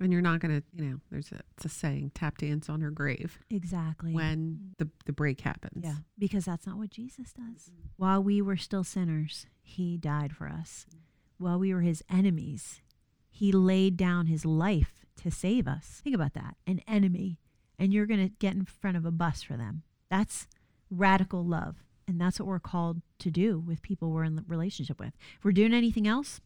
And 0.00 0.12
you're 0.12 0.22
not 0.22 0.40
going 0.40 0.60
to, 0.60 0.66
you 0.72 0.90
know, 0.90 1.00
there's 1.10 1.30
a, 1.32 1.40
it's 1.56 1.66
a 1.66 1.68
saying, 1.68 2.12
tap 2.14 2.38
dance 2.38 2.68
on 2.68 2.80
her 2.80 2.90
grave. 2.90 3.38
Exactly. 3.50 4.12
When 4.12 4.74
the, 4.78 4.88
the 5.04 5.12
break 5.12 5.40
happens. 5.40 5.84
Yeah. 5.84 5.96
Because 6.18 6.44
that's 6.44 6.66
not 6.66 6.78
what 6.78 6.90
Jesus 6.90 7.32
does. 7.32 7.70
Mm-hmm. 7.70 7.88
While 7.96 8.22
we 8.22 8.40
were 8.40 8.56
still 8.56 8.84
sinners, 8.84 9.46
he 9.62 9.96
died 9.96 10.34
for 10.34 10.48
us. 10.48 10.86
Mm-hmm. 10.88 11.44
While 11.44 11.58
we 11.58 11.74
were 11.74 11.82
his 11.82 12.02
enemies, 12.10 12.80
he 13.30 13.52
laid 13.52 13.96
down 13.96 14.26
his 14.26 14.44
life 14.44 15.03
to 15.22 15.30
save 15.30 15.66
us. 15.66 16.00
Think 16.02 16.14
about 16.14 16.34
that 16.34 16.56
an 16.66 16.80
enemy, 16.86 17.38
and 17.78 17.92
you're 17.92 18.06
going 18.06 18.26
to 18.26 18.32
get 18.38 18.54
in 18.54 18.64
front 18.64 18.96
of 18.96 19.04
a 19.04 19.10
bus 19.10 19.42
for 19.42 19.56
them. 19.56 19.82
That's 20.10 20.46
radical 20.90 21.44
love. 21.44 21.76
And 22.06 22.20
that's 22.20 22.38
what 22.38 22.46
we're 22.46 22.58
called 22.58 23.00
to 23.20 23.30
do 23.30 23.58
with 23.58 23.80
people 23.80 24.10
we're 24.10 24.24
in 24.24 24.44
relationship 24.46 25.00
with. 25.00 25.12
If 25.38 25.44
we're 25.44 25.52
doing 25.52 25.72
anything 25.72 26.06
else, 26.06 26.40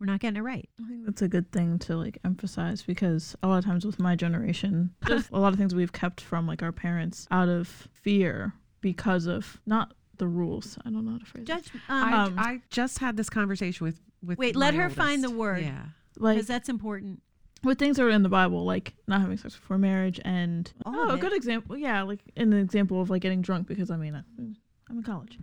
we're 0.00 0.06
not 0.06 0.20
getting 0.20 0.38
it 0.38 0.42
right. 0.42 0.68
I 0.82 0.88
think 0.88 1.04
that's 1.04 1.20
a 1.20 1.28
good 1.28 1.52
thing 1.52 1.78
to 1.80 1.96
like 1.96 2.18
emphasize 2.24 2.82
because 2.82 3.36
a 3.42 3.48
lot 3.48 3.58
of 3.58 3.64
times 3.64 3.84
with 3.84 4.00
my 4.00 4.16
generation, 4.16 4.94
just 5.06 5.30
a 5.30 5.38
lot 5.38 5.52
of 5.52 5.58
things 5.58 5.74
we've 5.74 5.92
kept 5.92 6.22
from 6.22 6.46
like 6.46 6.62
our 6.62 6.72
parents 6.72 7.28
out 7.30 7.48
of 7.48 7.88
fear 8.02 8.54
because 8.80 9.26
of 9.26 9.60
not 9.66 9.92
the 10.16 10.26
rules. 10.26 10.78
I 10.86 10.90
don't 10.90 11.04
know 11.04 11.12
how 11.12 11.18
to 11.18 11.26
phrase 11.26 11.46
Judge, 11.46 11.70
um, 11.88 12.38
I, 12.38 12.42
I, 12.42 12.60
just 12.70 12.98
had 12.98 13.16
this 13.16 13.28
conversation 13.28 13.84
with 13.84 14.00
with. 14.24 14.38
Wait, 14.38 14.56
let 14.56 14.74
her 14.74 14.84
oldest. 14.84 14.96
find 14.96 15.22
the 15.22 15.30
word. 15.30 15.62
Yeah 15.62 15.82
like 16.18 16.36
Because 16.36 16.46
that's 16.46 16.68
important. 16.68 17.22
With 17.64 17.78
things 17.78 17.96
that 17.96 18.04
are 18.04 18.10
in 18.10 18.22
the 18.22 18.28
Bible, 18.28 18.64
like 18.64 18.94
not 19.06 19.20
having 19.20 19.36
sex 19.36 19.54
before 19.54 19.78
marriage, 19.78 20.20
and 20.24 20.72
All 20.84 20.94
oh, 21.10 21.14
a 21.14 21.18
good 21.18 21.32
example, 21.32 21.76
yeah, 21.76 22.02
like 22.02 22.20
an 22.36 22.52
example 22.52 23.00
of 23.00 23.10
like 23.10 23.22
getting 23.22 23.42
drunk 23.42 23.66
because 23.66 23.90
I 23.90 23.96
mean 23.96 24.14
I, 24.14 24.22
I'm 24.90 24.98
in 24.98 25.02
college, 25.02 25.38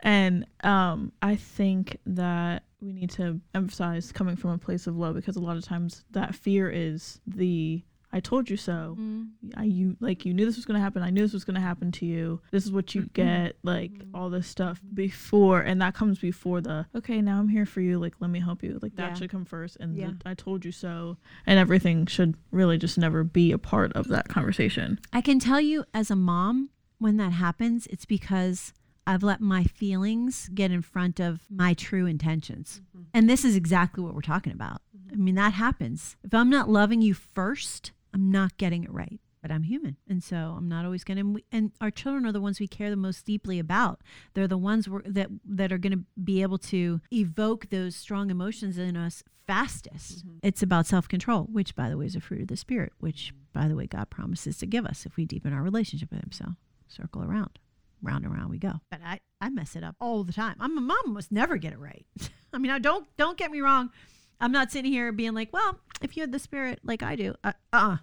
and 0.00 0.46
um, 0.64 1.12
I 1.22 1.36
think 1.36 1.98
that 2.06 2.64
we 2.80 2.92
need 2.92 3.10
to 3.10 3.40
emphasize 3.54 4.12
coming 4.12 4.36
from 4.36 4.50
a 4.50 4.58
place 4.58 4.86
of 4.86 4.96
love 4.96 5.14
because 5.14 5.36
a 5.36 5.40
lot 5.40 5.56
of 5.56 5.64
times 5.64 6.04
that 6.12 6.34
fear 6.34 6.70
is 6.70 7.20
the 7.26 7.82
I 8.12 8.20
told 8.20 8.48
you 8.48 8.56
so. 8.56 8.96
Mm. 8.98 9.28
I 9.56 9.64
you 9.64 9.96
like 10.00 10.24
you 10.24 10.32
knew 10.32 10.46
this 10.46 10.56
was 10.56 10.64
gonna 10.64 10.80
happen. 10.80 11.02
I 11.02 11.10
knew 11.10 11.22
this 11.22 11.32
was 11.32 11.44
gonna 11.44 11.60
happen 11.60 11.92
to 11.92 12.06
you. 12.06 12.40
This 12.50 12.64
is 12.64 12.72
what 12.72 12.94
you 12.94 13.02
mm-hmm. 13.02 13.12
get. 13.12 13.56
Like 13.62 13.92
mm-hmm. 13.92 14.14
all 14.14 14.30
this 14.30 14.46
stuff 14.46 14.80
before, 14.94 15.60
and 15.60 15.80
that 15.82 15.94
comes 15.94 16.18
before 16.18 16.60
the 16.60 16.86
okay. 16.94 17.20
Now 17.20 17.38
I'm 17.38 17.48
here 17.48 17.66
for 17.66 17.80
you. 17.80 17.98
Like 17.98 18.14
let 18.20 18.30
me 18.30 18.40
help 18.40 18.62
you. 18.62 18.78
Like 18.82 18.96
that 18.96 19.10
Yeah. 19.10 19.14
should 19.14 19.30
come 19.30 19.44
first, 19.44 19.76
and 19.78 19.96
the 19.96 20.16
I 20.24 20.34
told 20.34 20.64
you 20.64 20.72
so, 20.72 21.18
and 21.46 21.58
everything 21.58 22.06
should 22.06 22.34
really 22.50 22.78
just 22.78 22.98
never 22.98 23.24
be 23.24 23.52
a 23.52 23.58
part 23.58 23.92
of 23.92 24.08
that 24.08 24.28
conversation. 24.28 24.98
I 25.12 25.20
can 25.20 25.38
tell 25.38 25.60
you 25.60 25.84
as 25.92 26.10
a 26.10 26.16
mom, 26.16 26.70
when 26.98 27.16
that 27.18 27.32
happens, 27.32 27.86
it's 27.88 28.04
because 28.06 28.72
I've 29.06 29.22
let 29.22 29.40
my 29.40 29.64
feelings 29.64 30.50
get 30.54 30.70
in 30.70 30.82
front 30.82 31.18
of 31.18 31.40
my 31.50 31.74
true 31.74 32.06
intentions. 32.06 32.82
Mm-hmm. 32.94 33.04
And 33.14 33.28
this 33.28 33.44
is 33.44 33.56
exactly 33.56 34.04
what 34.04 34.14
we're 34.14 34.20
talking 34.20 34.52
about. 34.52 34.82
I 35.10 35.16
mean, 35.16 35.36
that 35.36 35.54
happens. 35.54 36.16
If 36.22 36.34
I'm 36.34 36.50
not 36.50 36.68
loving 36.68 37.00
you 37.00 37.14
first, 37.14 37.92
I'm 38.14 38.30
not 38.30 38.56
getting 38.56 38.84
it 38.84 38.92
right. 38.92 39.20
But 39.40 39.52
I'm 39.52 39.62
human. 39.62 39.96
And 40.08 40.22
so 40.22 40.56
I'm 40.58 40.68
not 40.68 40.84
always 40.84 41.04
going 41.04 41.18
to. 41.18 41.40
And 41.52 41.70
our 41.80 41.92
children 41.92 42.26
are 42.26 42.32
the 42.32 42.40
ones 42.40 42.58
we 42.58 42.66
care 42.66 42.90
the 42.90 42.96
most 42.96 43.24
deeply 43.24 43.60
about. 43.60 44.00
They're 44.34 44.48
the 44.48 44.58
ones 44.58 44.88
we're, 44.88 45.02
that, 45.02 45.28
that 45.44 45.72
are 45.72 45.78
going 45.78 45.92
to 45.92 46.04
be 46.22 46.42
able 46.42 46.58
to 46.58 47.00
evoke 47.12 47.70
those 47.70 47.94
strong 47.94 48.30
emotions 48.30 48.78
in 48.78 48.96
us 48.96 49.22
fastest. 49.46 50.26
Mm-hmm. 50.26 50.38
It's 50.42 50.62
about 50.62 50.86
self 50.86 51.08
control, 51.08 51.44
which, 51.44 51.74
by 51.74 51.88
the 51.88 51.96
way, 51.96 52.06
is 52.06 52.14
a 52.14 52.20
fruit 52.20 52.42
of 52.42 52.48
the 52.48 52.56
Spirit, 52.56 52.92
which, 52.98 53.32
by 53.52 53.66
the 53.66 53.74
way, 53.74 53.86
God 53.86 54.10
promises 54.10 54.58
to 54.58 54.66
give 54.66 54.86
us 54.86 55.06
if 55.06 55.16
we 55.16 55.24
deepen 55.24 55.52
our 55.52 55.62
relationship 55.62 56.10
with 56.10 56.20
Him. 56.20 56.32
So 56.32 56.44
circle 56.86 57.24
around, 57.24 57.58
round 58.02 58.24
and 58.24 58.34
round 58.34 58.50
we 58.50 58.58
go. 58.58 58.74
But 58.90 59.00
I, 59.04 59.20
I 59.40 59.50
mess 59.50 59.74
it 59.74 59.82
up 59.82 59.96
all 60.00 60.22
the 60.22 60.32
time. 60.32 60.56
I'm 60.60 60.76
a 60.76 60.80
mom, 60.80 61.14
must 61.14 61.32
never 61.32 61.56
get 61.56 61.72
it 61.72 61.78
right. 61.78 62.06
I 62.52 62.58
mean, 62.58 62.70
I 62.70 62.78
don't 62.78 63.06
don't 63.16 63.38
get 63.38 63.50
me 63.50 63.60
wrong. 63.60 63.90
I'm 64.40 64.52
not 64.52 64.70
sitting 64.70 64.92
here 64.92 65.12
being 65.12 65.34
like, 65.34 65.52
well, 65.52 65.80
if 66.02 66.16
you 66.16 66.22
had 66.22 66.32
the 66.32 66.38
Spirit 66.38 66.80
like 66.84 67.02
I 67.02 67.16
do, 67.16 67.34
uh, 67.44 67.52
uh 67.72 67.96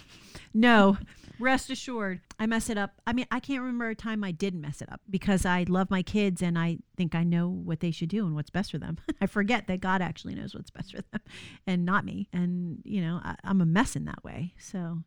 no. 0.54 0.98
Rest 1.38 1.70
assured, 1.70 2.20
I 2.38 2.44
mess 2.44 2.68
it 2.68 2.76
up. 2.76 3.00
I 3.06 3.14
mean, 3.14 3.24
I 3.30 3.40
can't 3.40 3.62
remember 3.62 3.88
a 3.88 3.94
time 3.94 4.22
I 4.22 4.30
didn't 4.30 4.60
mess 4.60 4.82
it 4.82 4.92
up 4.92 5.00
because 5.08 5.46
I 5.46 5.64
love 5.66 5.90
my 5.90 6.02
kids 6.02 6.42
and 6.42 6.58
I 6.58 6.78
think 6.98 7.14
I 7.14 7.24
know 7.24 7.48
what 7.48 7.80
they 7.80 7.90
should 7.90 8.10
do 8.10 8.26
and 8.26 8.34
what's 8.34 8.50
best 8.50 8.70
for 8.70 8.78
them. 8.78 8.98
I 9.22 9.26
forget 9.26 9.66
that 9.68 9.80
God 9.80 10.02
actually 10.02 10.34
knows 10.34 10.54
what's 10.54 10.70
best 10.70 10.94
for 10.94 11.00
them 11.00 11.20
and 11.66 11.86
not 11.86 12.04
me. 12.04 12.28
And, 12.30 12.82
you 12.84 13.00
know, 13.00 13.20
I, 13.24 13.36
I'm 13.42 13.62
a 13.62 13.66
mess 13.66 13.96
in 13.96 14.04
that 14.04 14.22
way. 14.22 14.52
So 14.58 14.98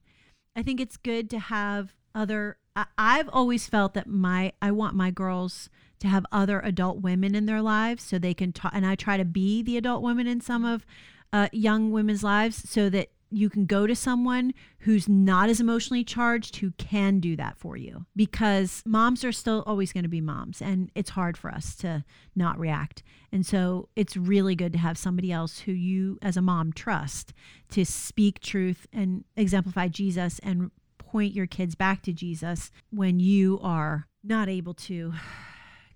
I 0.55 0.63
think 0.63 0.81
it's 0.81 0.97
good 0.97 1.29
to 1.29 1.39
have 1.39 1.93
other. 2.15 2.57
I, 2.75 2.85
I've 2.97 3.29
always 3.29 3.67
felt 3.67 3.93
that 3.93 4.07
my, 4.07 4.53
I 4.59 4.71
want 4.71 4.95
my 4.95 5.11
girls 5.11 5.69
to 6.03 6.09
have 6.09 6.25
other 6.33 6.59
adult 6.59 6.97
women 7.01 7.33
in 7.33 7.45
their 7.45 7.61
lives 7.61 8.03
so 8.03 8.19
they 8.19 8.33
can 8.33 8.51
talk. 8.51 8.73
And 8.75 8.85
I 8.85 8.95
try 8.95 9.15
to 9.15 9.23
be 9.23 9.63
the 9.63 9.77
adult 9.77 10.03
women 10.03 10.27
in 10.27 10.41
some 10.41 10.65
of 10.65 10.85
uh, 11.31 11.47
young 11.53 11.91
women's 11.91 12.25
lives 12.25 12.69
so 12.69 12.89
that 12.89 13.07
you 13.31 13.49
can 13.49 13.65
go 13.65 13.87
to 13.87 13.95
someone 13.95 14.53
who's 14.79 15.07
not 15.07 15.49
as 15.49 15.61
emotionally 15.61 16.03
charged 16.03 16.57
who 16.57 16.71
can 16.71 17.21
do 17.21 17.37
that 17.37 17.57
for 17.57 17.77
you 17.77 18.05
because 18.17 18.83
moms 18.85 19.23
are 19.23 19.31
still 19.31 19.63
always 19.65 19.93
going 19.93 20.03
to 20.03 20.09
be 20.09 20.21
moms 20.21 20.61
and 20.61 20.91
it's 20.93 21.11
hard 21.11 21.37
for 21.37 21.49
us 21.49 21.73
to 21.73 22.03
not 22.35 22.59
react 22.59 23.01
and 23.31 23.45
so 23.45 23.89
it's 23.95 24.15
really 24.15 24.55
good 24.55 24.73
to 24.73 24.77
have 24.77 24.97
somebody 24.97 25.31
else 25.31 25.59
who 25.59 25.71
you 25.71 26.19
as 26.21 26.37
a 26.37 26.41
mom 26.43 26.71
trust 26.71 27.33
to 27.71 27.83
speak 27.83 28.39
truth 28.39 28.85
and 28.93 29.23
exemplify 29.35 29.87
jesus 29.87 30.37
and 30.43 30.69
point 30.99 31.33
your 31.33 31.47
kids 31.47 31.73
back 31.73 32.03
to 32.03 32.13
jesus 32.13 32.69
when 32.91 33.19
you 33.19 33.59
are 33.63 34.07
not 34.23 34.47
able 34.47 34.75
to 34.75 35.11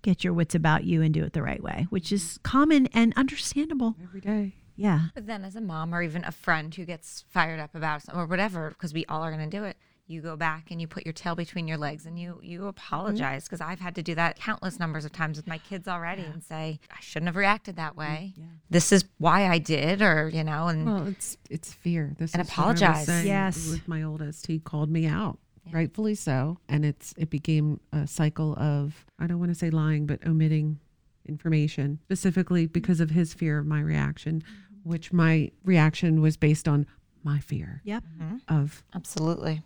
get 0.02 0.22
your 0.24 0.32
wits 0.32 0.54
about 0.54 0.84
you 0.84 1.02
and 1.02 1.12
do 1.14 1.24
it 1.24 1.32
the 1.32 1.42
right 1.42 1.62
way 1.62 1.86
which 1.90 2.12
is 2.12 2.38
common 2.42 2.86
and 2.88 3.12
understandable 3.16 3.94
Every 4.02 4.20
day. 4.20 4.54
yeah 4.76 5.06
But 5.14 5.26
then, 5.26 5.44
as 5.44 5.56
a 5.56 5.60
mom 5.60 5.94
or 5.94 6.02
even 6.02 6.24
a 6.24 6.32
friend 6.32 6.74
who 6.74 6.84
gets 6.84 7.24
fired 7.28 7.60
up 7.60 7.74
about 7.74 8.02
something 8.02 8.20
or 8.20 8.26
whatever, 8.26 8.70
because 8.70 8.92
we 8.94 9.04
all 9.06 9.22
are 9.22 9.30
going 9.32 9.48
to 9.50 9.56
do 9.56 9.64
it, 9.64 9.76
you 10.06 10.22
go 10.22 10.36
back 10.36 10.70
and 10.70 10.80
you 10.80 10.86
put 10.88 11.04
your 11.04 11.12
tail 11.12 11.34
between 11.34 11.68
your 11.68 11.76
legs 11.76 12.06
and 12.06 12.18
you 12.18 12.40
you 12.42 12.66
apologize. 12.66 13.44
Mm-hmm. 13.44 13.46
Because 13.46 13.60
I've 13.60 13.80
had 13.80 13.94
to 13.96 14.02
do 14.02 14.14
that 14.14 14.38
countless 14.38 14.78
numbers 14.78 15.04
of 15.04 15.12
times 15.12 15.36
with 15.36 15.46
my 15.46 15.58
kids 15.58 15.86
already 15.86 16.22
and 16.22 16.42
say 16.42 16.80
I 16.90 17.00
shouldn't 17.00 17.28
have 17.28 17.36
reacted 17.36 17.76
that 17.76 17.92
mm, 17.92 17.96
way. 17.98 18.32
Yeah. 18.36 18.44
This 18.70 18.90
is 18.90 19.04
why 19.18 19.46
I 19.48 19.58
did, 19.58 20.00
or 20.00 20.30
you 20.30 20.44
know, 20.44 20.68
and 20.68 20.86
Well, 20.86 21.06
it's 21.08 21.36
it's 21.50 21.72
fear. 21.72 22.14
This 22.18 22.32
And 22.32 22.42
is 22.42 22.48
what 22.48 22.58
I 22.58 22.70
was 22.70 22.80
apologize. 22.82 23.26
Yes. 23.26 23.70
With 23.70 23.86
my 23.86 24.02
oldest, 24.02 24.46
he 24.46 24.58
called 24.60 24.90
me 24.90 25.06
out, 25.06 25.38
rightfully 25.72 26.14
so, 26.14 26.58
and 26.68 26.84
it's 26.84 27.14
it 27.16 27.30
became 27.30 27.80
a 27.92 28.06
cycle 28.06 28.54
of 28.58 29.04
I 29.18 29.26
don't 29.26 29.38
want 29.38 29.50
to 29.50 29.54
say 29.54 29.70
lying, 29.70 30.06
but 30.06 30.26
omitting 30.26 30.80
information 31.26 31.98
specifically 32.04 32.66
because 32.66 33.00
of 33.00 33.10
his 33.10 33.34
fear 33.34 33.58
of 33.58 33.66
my 33.66 33.80
reaction, 33.80 34.40
mm-hmm. 34.42 34.88
which 34.90 35.12
my 35.12 35.50
reaction 35.64 36.20
was 36.20 36.36
based 36.36 36.66
on 36.66 36.86
my 37.24 37.38
fear 37.38 37.82
yep 37.84 38.04
mm-hmm. 38.20 38.36
of 38.48 38.82
absolutely. 38.94 39.60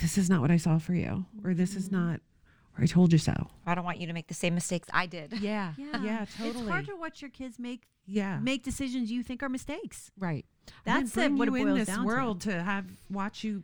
this 0.00 0.16
is 0.18 0.28
not 0.30 0.40
what 0.40 0.50
I 0.50 0.56
saw 0.56 0.78
for 0.78 0.94
you, 0.94 1.24
or 1.44 1.54
this 1.54 1.74
is 1.74 1.88
mm-hmm. 1.88 2.10
not, 2.10 2.20
or 2.76 2.84
I 2.84 2.86
told 2.86 3.12
you 3.12 3.18
so. 3.18 3.34
I 3.66 3.74
don't 3.74 3.84
want 3.84 3.98
you 3.98 4.06
to 4.06 4.12
make 4.12 4.28
the 4.28 4.34
same 4.34 4.54
mistakes 4.54 4.88
I 4.92 5.06
did. 5.06 5.32
Yeah, 5.40 5.72
Yeah. 5.76 6.02
yeah, 6.02 6.26
totally. 6.38 6.64
It's 6.64 6.70
hard 6.70 6.86
to 6.86 6.96
watch 6.96 7.20
your 7.22 7.30
kids 7.30 7.58
make 7.58 7.82
yeah, 8.06 8.38
make 8.40 8.62
decisions 8.62 9.10
you 9.10 9.22
think 9.22 9.42
are 9.42 9.48
mistakes. 9.48 10.10
right. 10.18 10.44
That's 10.84 10.98
and 10.98 11.08
then 11.10 11.32
it, 11.32 11.38
what 11.38 11.48
it 11.48 11.52
you 11.52 11.64
boils 11.64 11.68
in 11.70 11.78
this 11.78 11.88
down 11.88 12.00
to. 12.00 12.06
world 12.06 12.40
to. 12.42 12.62
have 12.62 12.86
watch 13.10 13.42
you, 13.44 13.62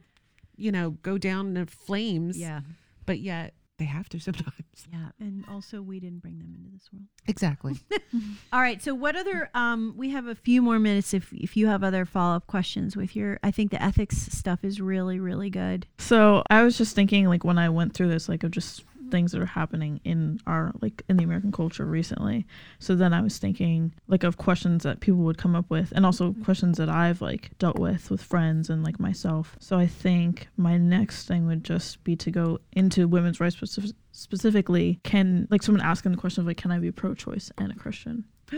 you 0.57 0.73
know, 0.73 0.91
go 1.03 1.19
down 1.19 1.55
the 1.55 1.67
flames. 1.67 2.39
Yeah. 2.39 2.61
But 3.05 3.21
yet 3.21 3.55
they 3.79 3.85
have 3.85 4.09
to 4.11 4.21
sometimes. 4.21 4.53
Yeah. 4.93 5.09
And 5.19 5.45
also 5.51 5.81
we 5.81 6.01
didn't 6.01 6.21
bring 6.21 6.39
them 6.39 6.55
into 6.55 6.71
this 6.71 6.91
world. 6.93 7.07
Exactly. 7.27 7.77
All 8.53 8.61
right. 8.61 8.81
So 8.83 8.95
what 8.95 9.17
other 9.17 9.51
um 9.55 9.95
we 9.97 10.11
have 10.11 10.27
a 10.27 10.35
few 10.35 10.61
more 10.61 10.79
minutes 10.79 11.15
if 11.15 11.33
if 11.33 11.57
you 11.57 11.67
have 11.67 11.83
other 11.83 12.05
follow-up 12.05 12.47
questions 12.47 12.95
with 12.95 13.17
your 13.17 13.41
I 13.43 13.51
think 13.51 13.71
the 13.71 13.83
ethics 13.83 14.17
stuff 14.17 14.65
is 14.65 14.81
really, 14.81 15.19
really 15.19 15.49
good. 15.49 15.87
So 15.99 16.43
I 16.51 16.63
was 16.63 16.77
just 16.77 16.95
thinking, 16.95 17.27
like 17.27 17.43
when 17.43 17.57
I 17.59 17.71
went 17.71 17.95
through 17.95 18.09
this, 18.09 18.29
like 18.29 18.45
of 18.45 18.51
just 18.51 18.85
things 19.11 19.33
that 19.33 19.41
are 19.41 19.47
happening 19.47 20.01
in 20.05 20.39
our 20.47 20.73
like 20.81 21.03
in 21.09 21.17
the 21.17 21.25
American 21.25 21.53
culture 21.53 21.85
recently. 21.85 22.47
So 22.79 22.95
then 22.95 23.13
I 23.13 23.21
was 23.21 23.39
thinking 23.39 23.95
like 24.09 24.25
of 24.25 24.37
questions 24.37 24.83
that 24.85 25.01
people 25.01 25.21
would 25.21 25.39
come 25.39 25.55
up 25.57 25.69
with, 25.71 25.93
and 25.93 26.05
also 26.05 26.31
mm-hmm. 26.31 26.43
questions 26.43 26.79
that 26.79 26.89
I've 26.89 27.21
like 27.21 27.51
dealt 27.59 27.79
with 27.79 28.11
with 28.11 28.23
friends 28.23 28.71
and 28.71 28.83
like 28.83 29.01
myself. 29.01 29.57
So 29.61 29.79
I 29.79 29.87
think 29.87 30.49
my 30.57 30.77
next 30.77 31.27
thing 31.27 31.47
would 31.47 31.65
just 31.65 32.03
be 32.05 32.17
to 32.17 32.31
go 32.31 32.59
into 32.73 33.09
women's 33.09 33.41
rights 33.41 33.57
specif- 33.57 33.95
specifically. 34.13 35.01
Can 35.05 35.47
like 35.51 35.63
someone 35.63 35.85
asking 35.85 36.13
the 36.13 36.19
question 36.19 36.43
of 36.43 36.47
like, 36.47 36.57
can 36.57 36.71
I 36.71 36.79
be 36.79 36.91
pro-choice 36.93 37.51
and 37.59 37.73
a 37.73 37.77
Christian? 37.77 38.25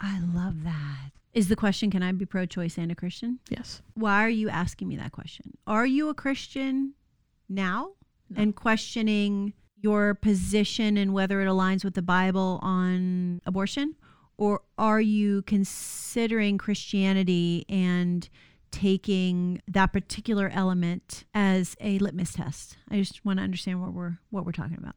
I 0.00 0.20
love 0.34 0.64
that. 0.64 1.10
Is 1.32 1.48
the 1.48 1.56
question 1.56 1.90
can 1.90 2.02
I 2.02 2.12
be 2.12 2.26
pro-choice 2.26 2.76
and 2.78 2.90
a 2.90 2.94
Christian? 2.94 3.38
Yes. 3.48 3.82
Why 3.94 4.24
are 4.24 4.30
you 4.30 4.48
asking 4.48 4.88
me 4.88 4.96
that 4.96 5.12
question? 5.12 5.56
Are 5.66 5.86
you 5.86 6.08
a 6.08 6.14
Christian 6.14 6.94
now 7.48 7.92
No. 8.28 8.42
and 8.42 8.56
questioning 8.56 9.52
your 9.80 10.14
position 10.14 10.96
and 10.96 11.12
whether 11.12 11.40
it 11.40 11.46
aligns 11.46 11.84
with 11.84 11.94
the 11.94 12.02
Bible 12.02 12.58
on 12.62 13.40
abortion? 13.46 13.96
Or 14.36 14.62
are 14.78 15.00
you 15.00 15.42
considering 15.42 16.56
Christianity 16.56 17.66
and 17.68 18.28
taking 18.70 19.60
that 19.68 19.92
particular 19.92 20.48
element 20.52 21.24
as 21.34 21.76
a 21.80 21.98
litmus 21.98 22.32
test? 22.32 22.76
I 22.90 22.96
just 22.96 23.24
want 23.24 23.38
to 23.38 23.42
understand 23.42 23.82
what 23.82 23.92
we're 23.92 24.18
what 24.30 24.46
we're 24.46 24.52
talking 24.52 24.78
about. 24.78 24.94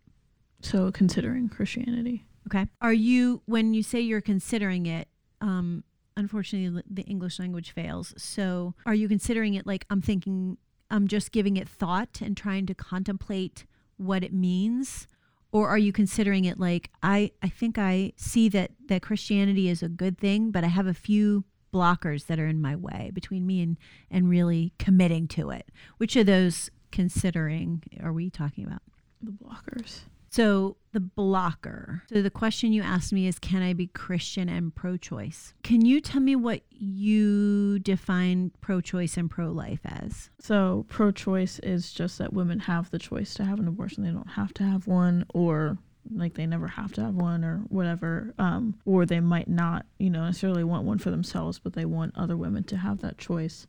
So 0.62 0.92
considering 0.92 1.50
Christianity. 1.50 2.26
Okay. 2.48 2.68
Are 2.82 2.94
you 2.94 3.42
when 3.46 3.74
you 3.74 3.84
say 3.84 4.00
you're 4.00 4.22
considering 4.22 4.86
it? 4.86 5.08
Um, 5.42 5.84
unfortunately, 6.16 6.82
the 6.90 7.04
English 7.04 7.40
language 7.40 7.72
fails. 7.72 8.14
So, 8.18 8.76
are 8.86 8.96
you 8.96 9.08
considering 9.08 9.56
it 9.56 9.68
like 9.68 9.86
I'm 9.90 10.02
thinking? 10.02 10.58
I'm 10.90 11.08
just 11.08 11.32
giving 11.32 11.58
it 11.58 11.68
thought 11.68 12.22
and 12.22 12.38
trying 12.38 12.66
to 12.68 12.76
contemplate 12.76 13.66
what 13.98 14.24
it 14.24 14.34
means, 14.34 15.08
or 15.52 15.70
are 15.70 15.78
you 15.78 15.92
considering 15.92 16.46
it 16.46 16.60
like 16.60 16.90
I? 17.02 17.32
I 17.42 17.50
think 17.50 17.78
I 17.78 18.14
see 18.16 18.50
that 18.50 18.72
that 18.88 19.02
Christianity 19.02 19.70
is 19.70 19.84
a 19.84 19.90
good 19.90 20.18
thing, 20.18 20.52
but 20.52 20.64
I 20.64 20.68
have 20.68 20.88
a 20.88 20.94
few 20.94 21.46
blockers 21.74 22.28
that 22.28 22.40
are 22.40 22.48
in 22.48 22.62
my 22.62 22.76
way 22.76 23.12
between 23.14 23.46
me 23.46 23.62
and 23.62 23.78
and 24.10 24.30
really 24.30 24.74
committing 24.80 25.28
to 25.30 25.50
it. 25.50 25.70
Which 25.98 26.16
of 26.16 26.26
those 26.26 26.70
considering 26.92 27.84
are 28.02 28.14
we 28.14 28.30
talking 28.30 28.66
about? 28.66 28.82
The 29.22 29.32
blockers. 29.32 30.02
So 30.34 30.78
the 30.94 31.00
blocker. 31.00 32.02
So 32.10 32.24
the 32.24 32.32
question 32.32 32.74
you 32.74 32.82
asked 32.82 33.14
me 33.14 33.28
is 33.28 33.38
can 33.38 33.62
I 33.62 33.74
be 33.74 33.86
Christian 33.86 34.50
and 34.50 34.74
pro-choice? 34.74 35.54
Can 35.62 35.86
you 35.86 36.02
tell 36.02 36.22
me 36.22 36.36
what 36.36 36.62
you 36.72 37.78
define 37.80 38.52
pro-choice 38.60 39.16
and 39.16 39.30
pro-life 39.30 39.82
as? 39.86 40.32
So, 40.40 40.88
pro 40.90 41.12
choice 41.12 41.60
is 41.60 41.94
just 41.94 42.18
that 42.18 42.34
women 42.34 42.60
have 42.62 42.90
the 42.90 42.98
choice 42.98 43.36
to 43.36 43.46
have 43.46 43.60
an 43.60 43.68
abortion. 43.68 44.04
They 44.04 44.10
don't 44.10 44.32
have 44.32 44.54
to 44.56 44.64
have 44.64 44.88
one, 44.88 45.26
or 45.36 45.78
like 46.12 46.34
they 46.34 46.48
never 46.48 46.68
have 46.68 46.94
to 46.94 47.02
have 47.02 47.16
one 47.16 47.44
or 47.44 47.60
whatever 47.70 48.34
um, 48.38 48.76
or 48.86 49.06
they 49.06 49.22
might 49.22 49.48
not 49.48 49.86
you 50.00 50.10
know 50.10 50.26
necessarily 50.26 50.64
want 50.64 50.84
one 50.84 50.98
for 50.98 51.10
themselves 51.10 51.60
but 51.60 51.72
they 51.72 51.86
want 51.86 52.14
other 52.18 52.36
women 52.36 52.62
to 52.62 52.76
have 52.76 53.00
that 53.00 53.18
choice 53.18 53.68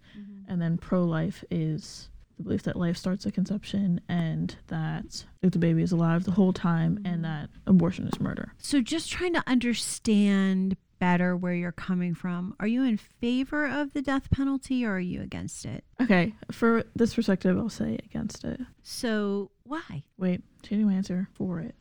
and 0.48 0.60
then 0.60 0.76
pro-life 0.76 1.44
is 1.50 2.10
the 2.36 2.42
belief 2.42 2.62
that 2.64 2.76
life 2.76 2.96
starts 2.96 3.26
at 3.26 3.34
conception 3.34 4.00
and 4.08 4.56
that 4.68 5.24
if 5.42 5.52
the 5.52 5.58
baby 5.58 5.82
is 5.82 5.92
alive 5.92 6.24
the 6.24 6.30
whole 6.32 6.52
time 6.52 6.98
and 7.04 7.24
that 7.24 7.48
abortion 7.66 8.06
is 8.08 8.18
murder 8.20 8.52
So 8.58 8.80
just 8.80 9.10
trying 9.10 9.34
to 9.34 9.42
understand 9.46 10.76
better 11.00 11.36
where 11.36 11.52
you're 11.52 11.72
coming 11.72 12.14
from. 12.14 12.54
Are 12.60 12.66
you 12.66 12.82
in 12.84 12.96
favor 12.96 13.66
of 13.66 13.92
the 13.92 14.00
death 14.00 14.30
penalty 14.30 14.86
or 14.86 14.92
are 14.92 15.00
you 15.00 15.20
against 15.22 15.64
it? 15.64 15.84
okay 16.00 16.34
for 16.50 16.84
this 16.96 17.14
perspective 17.14 17.56
i'll 17.58 17.68
say 17.68 17.98
against 18.04 18.44
it 18.44 18.60
So 18.82 19.50
why? 19.64 20.04
wait 20.18 20.42
changing 20.62 20.86
my 20.86 20.94
answer 20.94 21.28
for 21.34 21.60
it 21.60 21.74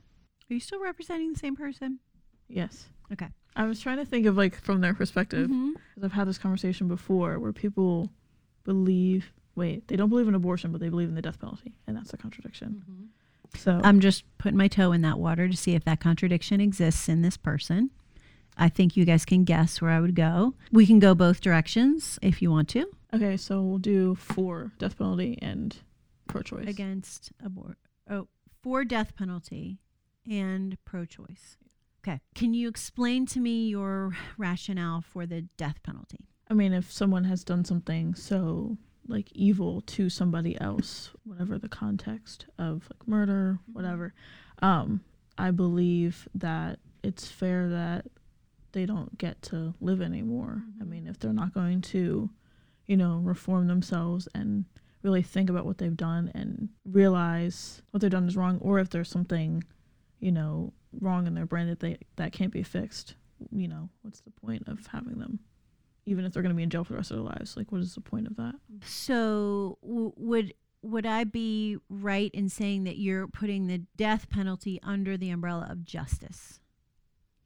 Are 0.49 0.53
you 0.53 0.59
still 0.59 0.81
representing 0.81 1.33
the 1.33 1.39
same 1.39 1.55
person? 1.55 1.99
yes 2.47 2.87
Okay. 3.11 3.27
i 3.55 3.65
was 3.65 3.79
trying 3.79 3.97
to 3.97 4.05
think 4.05 4.25
of 4.25 4.35
like 4.37 4.59
from 4.61 4.81
their 4.81 4.93
perspective 4.93 5.49
Mhm. 5.49 5.73
because 5.89 6.03
I've 6.03 6.11
had 6.13 6.27
this 6.27 6.37
conversation 6.37 6.87
before 6.87 7.39
where 7.39 7.53
people 7.53 8.11
believe 8.65 9.31
wait 9.55 9.87
they 9.87 9.95
don't 9.95 10.09
believe 10.09 10.27
in 10.27 10.35
abortion 10.35 10.71
but 10.71 10.81
they 10.81 10.89
believe 10.89 11.07
in 11.09 11.15
the 11.15 11.21
death 11.21 11.39
penalty 11.39 11.73
and 11.87 11.95
that's 11.95 12.13
a 12.13 12.17
contradiction 12.17 12.83
mm-hmm. 12.89 13.57
so 13.57 13.79
I'm 13.83 13.99
just 13.99 14.23
putting 14.37 14.57
my 14.57 14.67
toe 14.67 14.91
in 14.91 15.01
that 15.01 15.19
water 15.19 15.47
to 15.47 15.57
see 15.57 15.75
if 15.75 15.83
that 15.85 15.99
contradiction 15.99 16.59
exists 16.59 17.07
in 17.07 17.21
this 17.21 17.37
person. 17.37 17.91
I 18.57 18.69
think 18.69 18.95
you 18.95 19.03
guys 19.03 19.25
can 19.25 19.45
guess 19.45 19.81
where 19.81 19.89
I 19.89 19.99
would 19.99 20.15
go. 20.15 20.53
We 20.71 20.85
can 20.85 20.99
go 20.99 21.15
both 21.15 21.41
directions 21.41 22.19
if 22.21 22.41
you 22.41 22.51
want 22.51 22.69
to. 22.69 22.85
okay 23.13 23.37
so 23.37 23.61
we'll 23.61 23.77
do 23.79 24.15
for 24.15 24.71
death 24.79 24.97
penalty 24.97 25.37
and 25.41 25.75
pro-choice 26.27 26.67
Against 26.67 27.31
abort. 27.43 27.77
Oh, 28.09 28.27
for 28.61 28.83
death 28.85 29.15
penalty 29.15 29.79
and 30.29 30.77
pro-choice. 30.85 31.57
Okay. 32.05 32.19
Can 32.35 32.53
you 32.53 32.67
explain 32.67 33.25
to 33.27 33.39
me 33.39 33.67
your 33.67 34.15
rationale 34.37 35.01
for 35.01 35.25
the 35.25 35.41
death 35.57 35.81
penalty? 35.83 36.27
i 36.49 36.53
mean 36.53 36.73
if 36.73 36.91
someone 36.91 37.23
has 37.23 37.43
done 37.43 37.63
something 37.65 38.13
so 38.15 38.77
like 39.07 39.31
evil 39.33 39.81
to 39.81 40.09
somebody 40.09 40.59
else 40.61 41.11
whatever 41.25 41.57
the 41.57 41.69
context 41.69 42.45
of 42.57 42.87
like 42.91 43.07
murder 43.07 43.59
whatever 43.71 44.13
um 44.61 45.01
i 45.37 45.51
believe 45.51 46.27
that 46.33 46.79
it's 47.03 47.27
fair 47.27 47.67
that 47.67 48.05
they 48.73 48.85
don't 48.85 49.17
get 49.17 49.41
to 49.43 49.73
live 49.79 50.01
anymore. 50.01 50.63
I 50.81 50.83
mean 50.83 51.07
if 51.07 51.19
they're 51.19 51.31
not 51.31 51.53
going 51.53 51.81
to 51.81 52.29
you 52.85 52.97
know 52.97 53.21
reform 53.23 53.67
themselves 53.67 54.27
and 54.35 54.65
really 55.03 55.21
think 55.21 55.49
about 55.49 55.65
what 55.65 55.77
they've 55.77 55.95
done 55.95 56.31
and 56.33 56.69
realize 56.85 57.81
what 57.91 58.01
they've 58.01 58.11
done 58.11 58.27
is 58.27 58.35
wrong 58.35 58.57
or 58.61 58.79
if 58.79 58.89
there's 58.89 59.09
something 59.09 59.63
you 60.19 60.31
know 60.31 60.73
wrong 60.99 61.27
in 61.27 61.33
their 61.33 61.45
brain 61.45 61.67
that 61.67 61.79
they 61.79 61.97
that 62.17 62.33
can't 62.33 62.51
be 62.51 62.63
fixed 62.63 63.15
you 63.51 63.67
know 63.67 63.89
what's 64.01 64.21
the 64.21 64.31
point 64.31 64.63
of 64.67 64.85
having 64.87 65.19
them 65.19 65.39
even 66.05 66.25
if 66.25 66.33
they're 66.33 66.43
going 66.43 66.51
to 66.53 66.57
be 66.57 66.63
in 66.63 66.69
jail 66.69 66.83
for 66.83 66.93
the 66.93 66.97
rest 66.97 67.11
of 67.11 67.17
their 67.17 67.25
lives 67.25 67.55
like 67.57 67.71
what 67.71 67.81
is 67.81 67.95
the 67.95 68.01
point 68.01 68.27
of 68.27 68.35
that 68.35 68.55
So 68.85 69.77
w- 69.81 70.13
would 70.17 70.53
would 70.81 71.05
I 71.05 71.23
be 71.23 71.77
right 71.89 72.29
in 72.33 72.49
saying 72.49 72.83
that 72.83 72.97
you're 72.97 73.25
putting 73.27 73.67
the 73.67 73.83
death 73.95 74.29
penalty 74.29 74.79
under 74.83 75.15
the 75.15 75.29
umbrella 75.29 75.65
of 75.69 75.85
justice? 75.85 76.59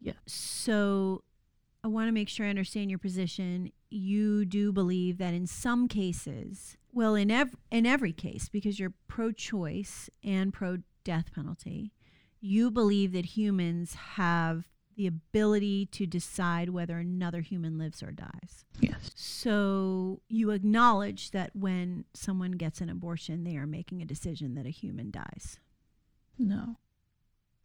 Yeah. 0.02 0.14
So 0.26 1.24
I 1.84 1.88
want 1.88 2.08
to 2.08 2.12
make 2.12 2.30
sure 2.30 2.48
I 2.48 2.50
understand 2.50 2.90
your 2.90 2.98
position. 2.98 3.72
You 3.92 4.44
do 4.44 4.72
believe 4.72 5.20
that 5.20 5.36
in 5.36 5.46
some 5.46 5.88
cases, 5.88 6.78
well, 6.92 7.14
in 7.14 7.30
ev- 7.30 7.56
in 7.70 7.86
every 7.86 8.12
case, 8.12 8.50
because 8.50 8.80
you're 8.80 8.94
pro-choice 9.08 10.10
and 10.24 10.52
pro-death 10.52 11.32
penalty, 11.34 11.94
you 12.42 12.72
believe 12.72 13.12
that 13.12 13.26
humans 13.38 13.94
have 14.16 14.68
the 14.98 15.08
ability 15.08 15.86
to 15.86 16.06
decide 16.06 16.70
whether 16.72 16.98
another 16.98 17.40
human 17.42 17.78
lives 17.78 18.04
or 18.04 18.12
dies. 18.12 18.66
yes 18.82 19.12
So 19.16 20.20
you 20.28 20.50
acknowledge 20.52 21.32
that 21.32 21.56
when 21.56 22.04
someone 22.14 22.52
gets 22.54 22.82
an 22.82 22.90
abortion, 22.90 23.44
they 23.46 23.56
are 23.58 23.68
making 23.68 24.02
a 24.02 24.06
decision 24.06 24.56
that 24.56 24.66
a 24.66 24.70
human 24.70 25.12
dies. 25.12 25.60
no 26.38 26.78